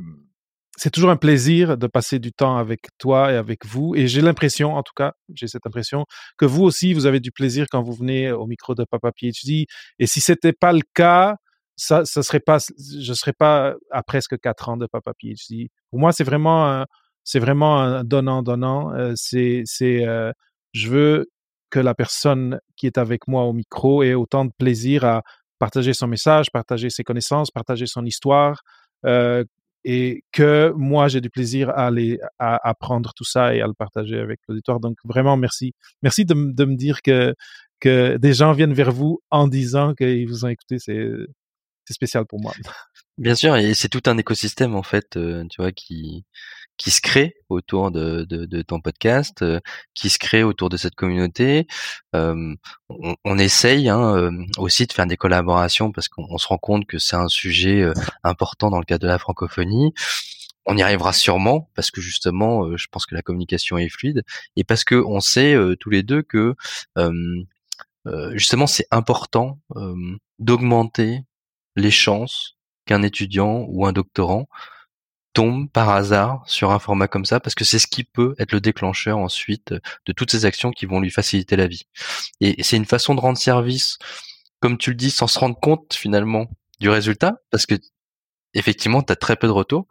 [0.80, 3.96] c'est toujours un plaisir de passer du temps avec toi et avec vous.
[3.96, 6.06] Et j'ai l'impression, en tout cas, j'ai cette impression
[6.38, 9.66] que vous aussi, vous avez du plaisir quand vous venez au micro de Papa PhD.
[10.00, 11.36] Et si c'était pas le cas,
[11.76, 15.70] ça, ça serait pas, je serais pas à presque quatre ans de Papa PhD.
[15.90, 16.86] Pour moi, c'est vraiment,
[17.30, 18.92] c'est vraiment un donnant donnant.
[18.96, 20.32] Euh, c'est, c'est, euh,
[20.74, 21.28] je veux
[21.70, 25.22] que la personne qui est avec moi au micro ait autant de plaisir à
[25.60, 28.64] partager son message, partager ses connaissances, partager son histoire,
[29.06, 29.44] euh,
[29.86, 33.76] et que moi j'ai du plaisir à aller à apprendre tout ça et à le
[33.76, 34.80] partager avec l'auditoire.
[34.80, 37.36] Donc vraiment merci, merci de, de, me dire que
[37.80, 41.08] que des gens viennent vers vous en disant qu'ils vous ont écouté, c'est
[41.86, 42.54] c'est spécial pour moi.
[43.20, 46.26] Bien sûr, et c'est tout un écosystème en fait, euh, tu vois, qui
[46.80, 49.60] qui se crée autour de, de, de ton podcast, euh,
[49.94, 51.68] qui se crée autour de cette communauté.
[52.16, 52.56] Euh,
[52.88, 56.88] on, on, essaye hein, euh, aussi de faire des collaborations parce qu'on se rend compte
[56.88, 57.86] que c'est un sujet
[58.24, 59.94] important dans le cadre de la francophonie.
[60.66, 64.24] On y arrivera sûrement parce que justement, je pense que la communication est fluide
[64.56, 66.56] et parce que on sait tous les deux que
[68.34, 69.60] justement c'est important
[70.38, 71.24] d'augmenter
[71.76, 72.56] les chances
[72.86, 74.48] qu'un étudiant ou un doctorant
[75.34, 78.52] tombe par hasard sur un format comme ça parce que c'est ce qui peut être
[78.52, 79.74] le déclencheur ensuite
[80.06, 81.84] de toutes ces actions qui vont lui faciliter la vie.
[82.42, 83.98] Et c'est une façon de rendre service,
[84.60, 86.48] comme tu le dis, sans se rendre compte finalement
[86.80, 87.76] du résultat parce que
[88.54, 89.88] effectivement, tu as très peu de retours.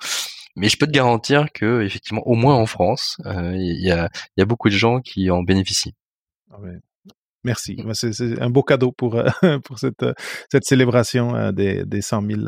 [0.56, 4.10] Mais je peux te garantir que, effectivement, au moins en France, euh, il y, a,
[4.44, 5.94] beaucoup de gens qui en bénéficient.
[6.50, 6.56] Ah
[7.44, 7.80] Merci.
[7.92, 9.22] C'est un beau cadeau pour,
[9.64, 10.04] pour cette,
[10.50, 12.40] cette célébration des, des 100 000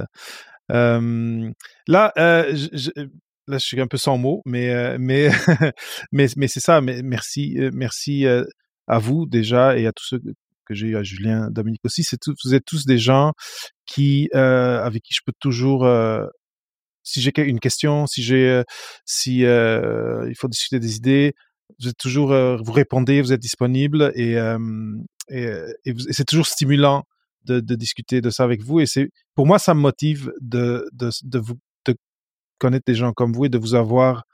[0.71, 2.91] là, je,
[3.47, 5.31] là, je suis un peu sans mots, mais mais
[6.13, 6.81] mais mais c'est ça.
[6.81, 8.27] Mais merci, merci
[8.87, 10.21] à vous déjà et à tous ceux
[10.67, 12.05] que j'ai eu, à Julien, Dominique aussi.
[12.45, 13.33] Vous êtes tous des gens
[13.87, 15.87] qui avec qui je peux toujours
[17.03, 18.63] si j'ai une question, si j'ai,
[19.05, 21.35] si il faut discuter des idées,
[21.81, 24.37] vous êtes toujours, vous répondez, vous êtes disponible et,
[25.29, 27.05] et c'est toujours stimulant
[27.45, 28.81] de, discuter de ça avec vous.
[28.81, 31.57] Et c'est pour moi, ça me motive de, de, de vous
[32.59, 34.25] connaître des gens comme vous et de vous avoir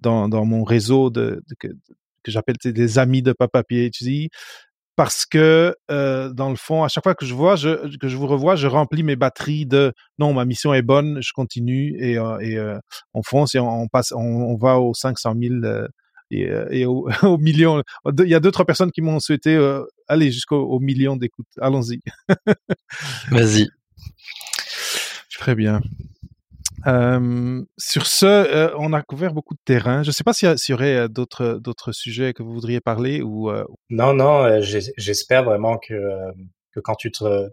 [0.00, 1.68] dans, dans mon réseau de, que,
[2.26, 4.30] j'appelle des amis de Papa PhD.
[4.96, 8.28] Parce que euh, dans le fond, à chaque fois que je vois, que je vous
[8.28, 12.38] revois, je remplis mes batteries de non, ma mission est bonne, je continue et, euh,
[12.38, 12.78] et euh,
[13.12, 15.54] on fonce et on passe, on, on, va aux 500 000
[16.30, 17.82] et, euh, et au, au, million.
[18.18, 21.46] Il y a d'autres personnes qui m'ont souhaité euh, aller jusqu'au million d'écoutes.
[21.60, 22.00] Allons-y.
[23.30, 23.68] Vas-y.
[25.38, 25.80] Très bien.
[26.86, 30.02] Euh, sur ce, euh, on a couvert beaucoup de terrain.
[30.02, 33.22] Je ne sais pas s'il y, y, aurait d'autres d'autres sujets que vous voudriez parler
[33.22, 33.50] ou.
[33.50, 33.64] Euh...
[33.90, 34.60] Non, non.
[34.60, 35.94] J'espère vraiment que
[36.72, 37.48] que quand tu te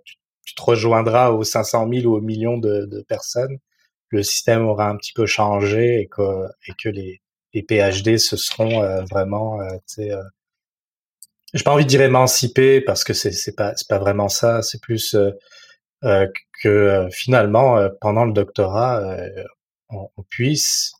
[0.45, 3.57] tu te rejoindras aux 500 000 ou aux millions de, de, personnes,
[4.09, 7.21] le système aura un petit peu changé et que et que les
[7.53, 10.21] les PhD ce seront euh, vraiment, euh, tu euh,
[11.53, 14.61] j'ai pas envie de dire émancipés parce que c'est c'est pas c'est pas vraiment ça.
[14.61, 15.15] C'est plus
[16.01, 19.17] que finalement pendant le doctorat,
[19.89, 20.93] on, on, puisse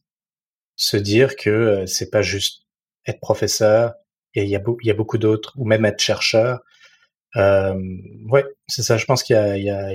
[0.76, 2.64] se dire que c'est pas juste
[3.06, 3.94] être professeur.
[4.36, 6.60] Il y a, il y a beaucoup d'autres, ou même être chercheur.
[7.38, 7.74] Euh,
[8.30, 8.98] ouais, c'est ça.
[8.98, 9.90] Je pense qu'il y a, il y a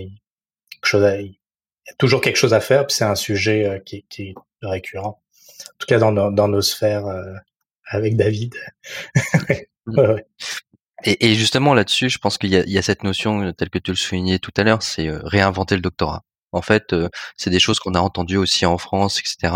[0.70, 2.86] quelque chose à, il y a toujours quelque chose à faire.
[2.88, 5.22] C'est un sujet qui, qui est récurrent
[5.62, 7.34] en tout cas dans nos, dans nos sphères euh,
[7.86, 8.54] avec David.
[9.48, 9.98] ouais, mmh.
[9.98, 10.26] ouais.
[11.04, 13.78] Et, et, justement là-dessus, je pense qu'il y, y, a cette notion euh, telle que
[13.78, 16.24] tu le soulignais tout à l'heure, c'est euh, réinventer le doctorat.
[16.52, 16.94] En fait,
[17.36, 19.52] c'est des choses qu'on a entendues aussi en France, etc.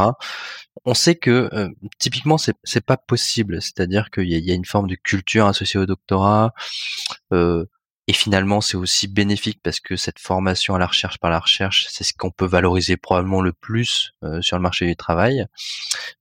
[0.85, 4.65] On sait que euh, typiquement c'est c'est pas possible, c'est-à-dire qu'il y, y, a une
[4.65, 6.55] forme de culture associée au doctorat.
[7.33, 7.67] Euh,
[8.11, 11.87] et finalement, c'est aussi bénéfique parce que cette formation à la recherche par la recherche,
[11.91, 15.47] c'est ce qu'on peut valoriser probablement le plus euh, sur le marché du travail.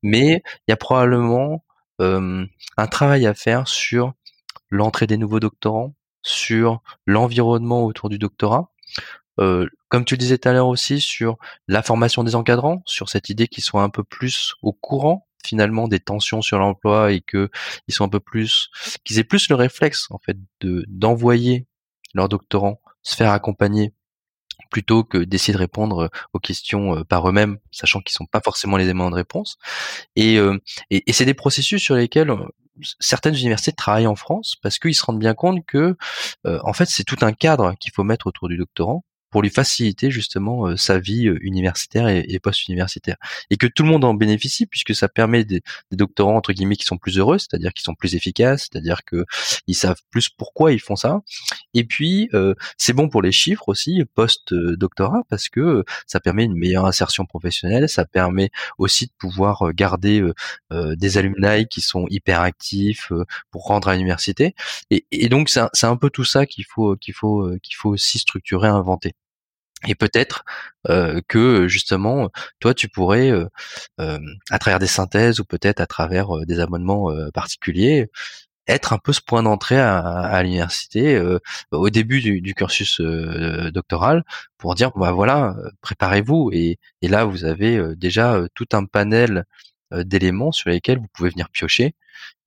[0.03, 1.65] Mais il y a probablement
[1.99, 2.45] euh,
[2.77, 4.13] un travail à faire sur
[4.69, 8.69] l'entrée des nouveaux doctorants, sur l'environnement autour du doctorat.
[9.39, 11.37] Euh, comme tu le disais tout à l'heure aussi, sur
[11.67, 15.87] la formation des encadrants, sur cette idée qu'ils soient un peu plus au courant finalement
[15.87, 17.49] des tensions sur l'emploi et que
[17.87, 18.69] ils un peu plus
[19.03, 21.65] qu'ils aient plus le réflexe en fait de d'envoyer
[22.13, 23.93] leurs doctorants se faire accompagner
[24.69, 28.41] plutôt que d'essayer de répondre euh, aux questions euh, par eux-mêmes, sachant qu'ils sont pas
[28.41, 29.57] forcément les éléments de réponse.
[30.15, 30.59] Et, euh,
[30.91, 32.31] et c'est des processus sur lesquels
[32.99, 35.97] certaines universités travaillent en France parce qu'ils se rendent bien compte que,
[36.45, 40.11] en fait, c'est tout un cadre qu'il faut mettre autour du doctorant pour lui faciliter
[40.11, 43.17] justement sa vie universitaire et, post-universitaire
[43.49, 45.61] et que tout le monde en bénéficie puisque ça permet des,
[45.91, 49.25] des doctorants entre guillemets qui sont plus heureux, c'est-à-dire qui sont plus efficaces, c'est-à-dire que
[49.67, 51.21] ils savent plus pourquoi ils font ça.
[51.73, 52.29] Et puis
[52.77, 57.89] c'est bon pour les chiffres aussi post-doctorat parce que ça permet une meilleure insertion professionnelle,
[57.89, 60.23] ça permet aussi de pouvoir garder
[60.71, 63.11] des alumni qui sont hyper actifs
[63.51, 64.55] pour rendre à l'université.
[64.89, 68.19] Et, et donc c'est un, peu tout ça qu'il faut qu'il faut qu'il faut aussi
[68.19, 69.13] structurer, inventer.
[69.87, 70.43] Et peut-être
[71.27, 72.29] que justement,
[72.59, 73.31] toi, tu pourrais,
[73.97, 78.09] à travers des synthèses ou peut-être à travers des abonnements particuliers,
[78.67, 81.21] être un peu ce point d'entrée à, l'université
[81.71, 84.23] au début du, cursus doctoral
[84.57, 86.51] pour dire, bah voilà, préparez-vous.
[86.53, 89.45] Et, et, là, vous avez déjà tout un panel
[89.91, 91.95] d'éléments sur lesquels vous pouvez venir piocher.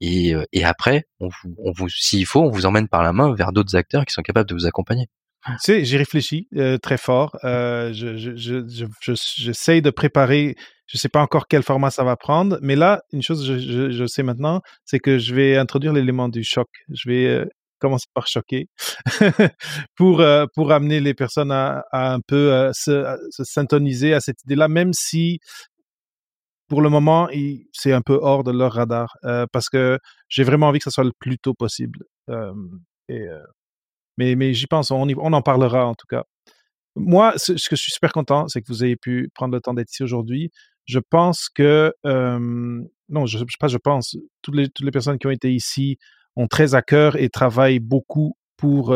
[0.00, 0.34] Et,
[0.64, 1.28] après, on
[1.74, 4.48] vous, s'il faut, on vous emmène par la main vers d'autres acteurs qui sont capables
[4.48, 5.09] de vous accompagner.
[5.47, 7.36] Tu sais, j'y réfléchis euh, très fort.
[7.43, 10.55] Euh, je, je, je, j'essaie de préparer.
[10.86, 14.06] Je sais pas encore quel format ça va prendre, mais là, une chose je, je,
[14.06, 16.69] sais maintenant, c'est que je vais introduire l'élément du choc.
[16.90, 17.47] Je vais euh,
[17.81, 18.69] commencer par choquer
[19.97, 24.20] pour euh, pour amener les personnes à, à un peu euh, se, se syntoniser à
[24.20, 25.40] cette idée-là, même si
[26.69, 27.28] pour le moment,
[27.73, 29.16] c'est un peu hors de leur radar,
[29.52, 29.98] parce que
[30.28, 31.98] j'ai vraiment envie que ça soit le plus tôt possible.
[33.09, 33.27] et
[34.18, 36.24] mais, mais j'y pense, on, on en parlera en tout cas.
[36.97, 39.74] Moi, ce, que je suis super content, c'est que vous ayez pu prendre le temps
[39.74, 40.51] d'être ici aujourd'hui.
[40.84, 45.26] Je pense que, non, je, sais pas, je pense, toutes les, toutes les personnes qui
[45.26, 45.97] ont été ici
[46.36, 48.94] ont très à cœur et travaillent beaucoup pour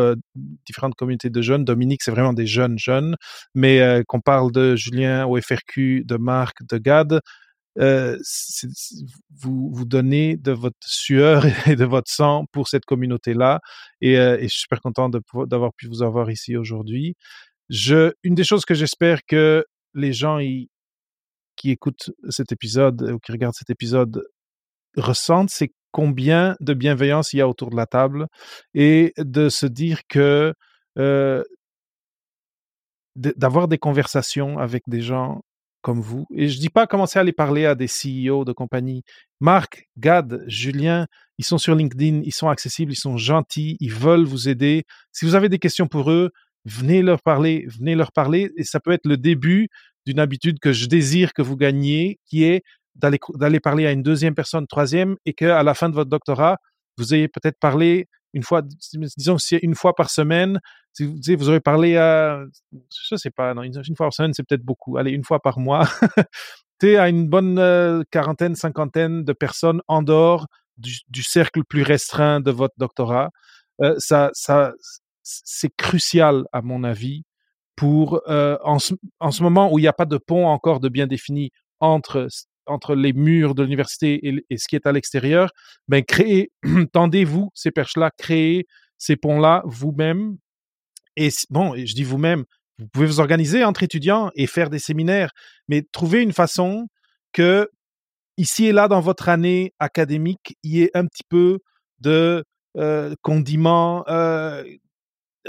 [0.67, 1.65] différentes communautés de jeunes.
[1.65, 3.17] Dominique, c'est vraiment des jeunes jeunes,
[3.55, 7.21] mais qu'on parle de Julien au FRQ, de Marc, de Gad,
[7.79, 8.19] euh,
[9.39, 13.61] vous vous donnez de votre sueur et de votre sang pour cette communauté-là.
[14.01, 17.17] Et, euh, et, je suis super content d'avoir pu vous avoir ici aujourd'hui.
[18.23, 20.39] Une des choses que j'espère que les gens
[21.57, 24.25] qui écoutent cet épisode ou qui regardent cet épisode
[24.97, 28.27] ressentent, c'est combien de bienveillance il y a autour de la table
[28.75, 30.53] et de se dire que
[30.99, 31.43] euh,
[33.17, 35.43] d'avoir des conversations avec des gens
[35.87, 36.27] comme vous.
[36.35, 39.05] Et je dis pas commencer à aller parler à des CEO de compagnie.
[39.39, 41.07] Marc, Gad, Julien,
[41.39, 44.83] ils sont sur LinkedIn, ils sont accessibles, ils sont gentils, ils veulent vous aider.
[45.13, 46.33] Si vous avez des questions pour eux,
[46.65, 48.51] venez leur parler, venez leur parler.
[48.57, 49.69] Et ça peut être le début
[50.07, 52.65] d'une habitude que je désire que vous gagniez, qui est
[52.97, 56.57] d'aller, d'aller parler à une deuxième personne, troisième, et qu'à la fin de votre doctorat,
[56.99, 58.63] vous ayez peut-être parlé une fois,
[59.17, 60.61] disons, une fois par semaine,
[60.93, 62.45] si vous, vous aurez parlé à,
[63.11, 64.99] je sais pas, non, une, fois par semaine, c'est peut-être beaucoup.
[64.99, 65.89] Allez, une fois par mois,
[66.81, 70.47] tu à une bonne euh, quarantaine, cinquantaine de personnes en dehors
[70.77, 73.31] du, cercle plus restreint de votre doctorat.
[73.81, 74.75] Euh, ça, ça,
[75.23, 77.23] c'est crucial à mon avis
[77.75, 80.81] pour euh, en, ce, en ce moment où il n'y a pas de pont encore
[80.81, 82.29] de bien défini entre
[82.67, 84.21] entre les murs de l'université
[84.51, 85.51] et, ce qui est à l'extérieur,
[85.89, 86.51] ben créez,
[86.93, 88.67] tendez-vous ces perches-là, créez
[88.99, 90.37] ces ponts-là vous-même.
[91.17, 92.45] Et bon, je dis vous-même,
[92.79, 95.31] vous pouvez vous organiser entre étudiants et faire des séminaires,
[95.69, 96.89] mais trouvez une façon
[97.33, 97.71] que
[98.37, 101.59] ici et là dans votre année académique, il y ait un petit peu
[102.01, 102.45] de
[102.77, 104.63] euh, condiments euh,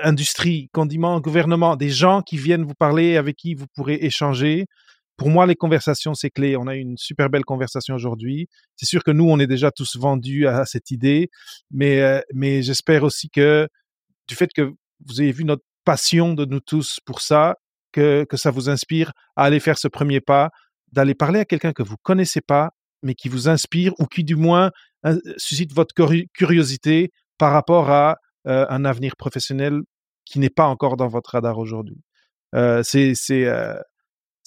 [0.02, 4.66] industrie, condiments gouvernement, des gens qui viennent vous parler, avec qui vous pourrez échanger,
[5.18, 6.56] pour moi, les conversations, c'est clé.
[6.56, 8.48] On a eu une super belle conversation aujourd'hui.
[8.76, 11.30] C'est sûr que nous, on est déjà tous vendus à cette idée,
[11.72, 13.68] mais, euh, mais j'espère aussi que
[14.28, 14.74] du fait que
[15.06, 17.56] vous avez vu notre passion de nous tous pour ça,
[17.92, 20.52] que, que ça vous inspire à aller faire ce premier pas,
[20.92, 22.72] d'aller parler à quelqu'un que vous connaissez pas,
[23.04, 24.72] mais qui vous inspire ou qui du moins
[25.06, 25.94] euh, suscite votre
[26.34, 28.18] curiosité par rapport à
[28.48, 29.82] euh, un avenir professionnel
[30.26, 32.02] qui n'est pas encore dans votre radar aujourd'hui.
[32.56, 33.14] Euh, c'est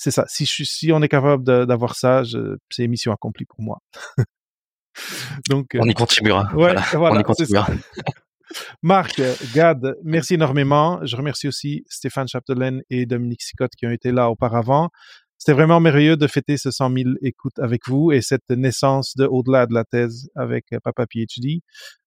[0.01, 0.25] c'est ça.
[0.29, 2.23] Si, si on est capable d'avoir ça,
[2.71, 3.81] c'est mission accomplie pour moi.
[5.51, 6.49] Donc, on y contribuera.
[6.55, 7.69] Ouais, voilà, on y contribuera.
[8.83, 9.21] Marc,
[9.55, 11.05] Gad, merci énormément.
[11.05, 14.89] Je remercie aussi Stéphane Chapdelaine et Dominique Sicotte qui ont été là auparavant.
[15.37, 19.27] C'était vraiment merveilleux de fêter ce 100 000 écoutes avec vous et cette naissance de
[19.27, 21.61] au-delà de la thèse avec Papa PhD.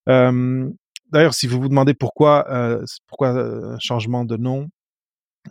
[0.10, 0.68] Euh,
[1.12, 4.68] D'ailleurs, si vous vous demandez pourquoi, euh, pourquoi un changement de nom,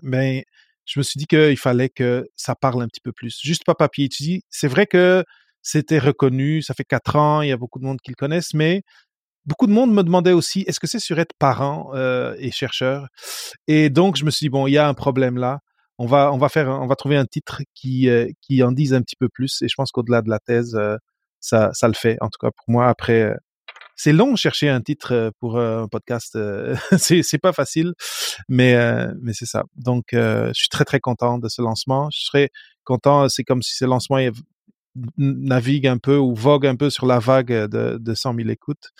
[0.02, 0.42] ben,
[0.84, 3.38] je me suis dit qu'il fallait que ça parle un petit peu plus.
[3.42, 5.24] Juste Papa PhD, c'est vrai que
[5.62, 8.54] c'était reconnu, ça fait quatre ans, il y a beaucoup de monde qui le connaissent,
[8.54, 8.82] mais
[9.46, 13.08] beaucoup de monde me demandait aussi, est-ce que c'est sur être parent euh, et chercheur?
[13.68, 15.60] Et donc, je me suis dit, bon, il y a un problème là.
[15.98, 18.94] On va, on va faire, on va trouver un titre qui, euh, qui en dise
[18.94, 19.62] un petit peu plus.
[19.62, 20.96] Et je pense qu'au-delà de la thèse, euh,
[21.40, 22.16] ça, ça le fait.
[22.20, 23.34] En tout cas, pour moi, après,
[23.96, 26.38] c'est long chercher un titre pour un podcast.
[26.98, 27.92] c'est c'est pas facile,
[28.48, 28.76] mais
[29.20, 29.64] mais c'est ça.
[29.76, 32.08] Donc je suis très très content de ce lancement.
[32.12, 32.50] Je serais
[32.84, 33.28] content.
[33.28, 34.18] C'est comme si ce lancement
[35.16, 38.90] navigue un peu ou vogue un peu sur la vague de, de 100 000 écoutes.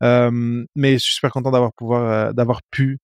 [0.00, 2.98] mais je suis super content d'avoir pouvoir d'avoir pu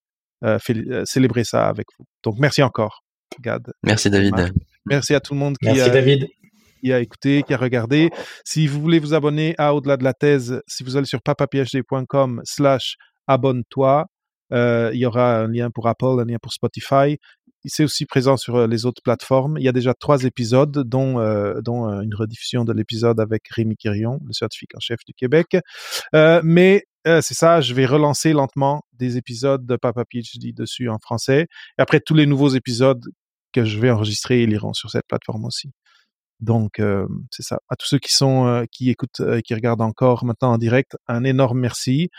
[1.05, 2.05] célébrer ça avec vous.
[2.23, 3.05] Donc merci encore,
[3.41, 3.73] Gad.
[3.83, 4.53] Merci David.
[4.87, 6.29] Merci à tout le monde qui, merci, David.
[6.85, 8.11] Qui a écouté, qui a regardé.
[8.45, 12.43] Si vous voulez vous abonner à Au-delà de la thèse, si vous allez sur papaphd.com
[12.45, 12.97] slash
[13.27, 14.07] abonne-toi,
[14.51, 17.19] il y aura un lien pour Apple, un lien pour Spotify
[17.67, 19.57] c'est aussi présent sur euh, les autres plateformes.
[19.59, 23.49] Il y a déjà trois épisodes, dont, euh, dont euh, une rediffusion de l'épisode avec
[23.49, 25.57] Rémi Quirion, le scientifique en chef du Québec.
[26.43, 31.43] mais c'est ça, je vais relancer lentement des épisodes de Papa PhD dessus en français.
[31.79, 33.05] Et après, tous les nouveaux épisodes
[33.53, 35.71] que je vais enregistrer, ils iront sur cette plateforme aussi.
[36.45, 36.81] Donc,
[37.31, 37.59] c'est ça.
[37.69, 41.59] À tous ceux qui sont, qui écoutent, qui regardent encore maintenant en direct, un énorme
[41.59, 42.11] merci.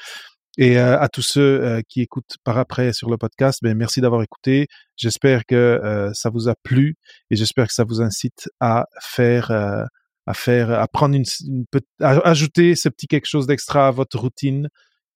[0.57, 3.99] Et euh, à tous ceux euh, qui écoutent par après sur le podcast, ben merci
[3.99, 4.67] d'avoir écouté.
[4.95, 6.95] J'espère que euh, ça vous a plu
[7.29, 11.65] et j'espère que ça vous incite à faire, à faire, à prendre une, une
[11.99, 14.69] à ajouter ce petit quelque chose d'extra à votre routine,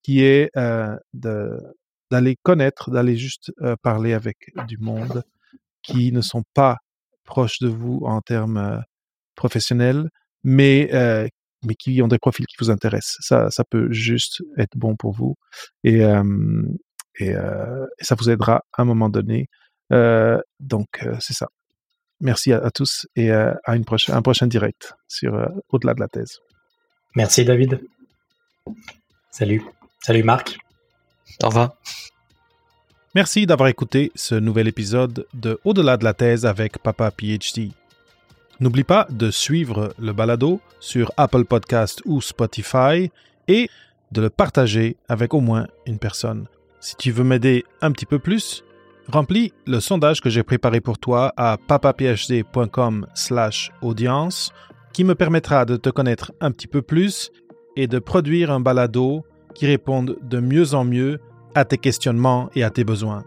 [0.03, 0.51] qui est
[1.13, 5.23] d'aller connaître, d'aller juste parler avec du monde
[5.81, 6.77] qui ne sont pas
[7.23, 8.83] proches de vous en termes
[9.39, 10.09] professionnels,
[10.43, 10.89] mais
[11.63, 13.17] mais qui ont des profils qui vous intéressent.
[13.21, 15.35] Ça, ça peut juste être bon pour vous
[15.83, 16.23] et, euh,
[17.19, 19.47] et, euh, et ça vous aidera à un moment donné.
[19.91, 21.47] Euh, donc, c'est ça.
[22.21, 25.33] Merci à, tous et à une prochaine, un prochain direct sur
[25.69, 26.39] Au-delà de la thèse.
[27.15, 27.81] Merci David.
[29.31, 29.63] Salut.
[30.01, 30.57] Salut Marc.
[31.43, 31.77] Au revoir.
[33.15, 37.71] Merci d'avoir écouté ce nouvel épisode de Au-delà de la thèse avec Papa PhD.
[38.59, 43.11] N'oublie pas de suivre le balado sur Apple Podcast ou Spotify
[43.47, 43.69] et
[44.11, 46.47] de le partager avec au moins une personne.
[46.81, 48.63] Si tu veux m'aider un petit peu plus,
[49.07, 54.51] remplis le sondage que j'ai préparé pour toi à papaphd.com/audience
[54.93, 57.31] qui me permettra de te connaître un petit peu plus
[57.75, 59.25] et de produire un balado
[59.55, 61.19] qui réponde de mieux en mieux
[61.55, 63.23] à tes questionnements et à tes besoins.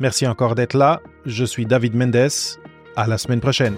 [0.00, 1.00] Merci encore d'être là.
[1.26, 2.28] Je suis David Mendes.
[2.96, 3.76] À la semaine prochaine.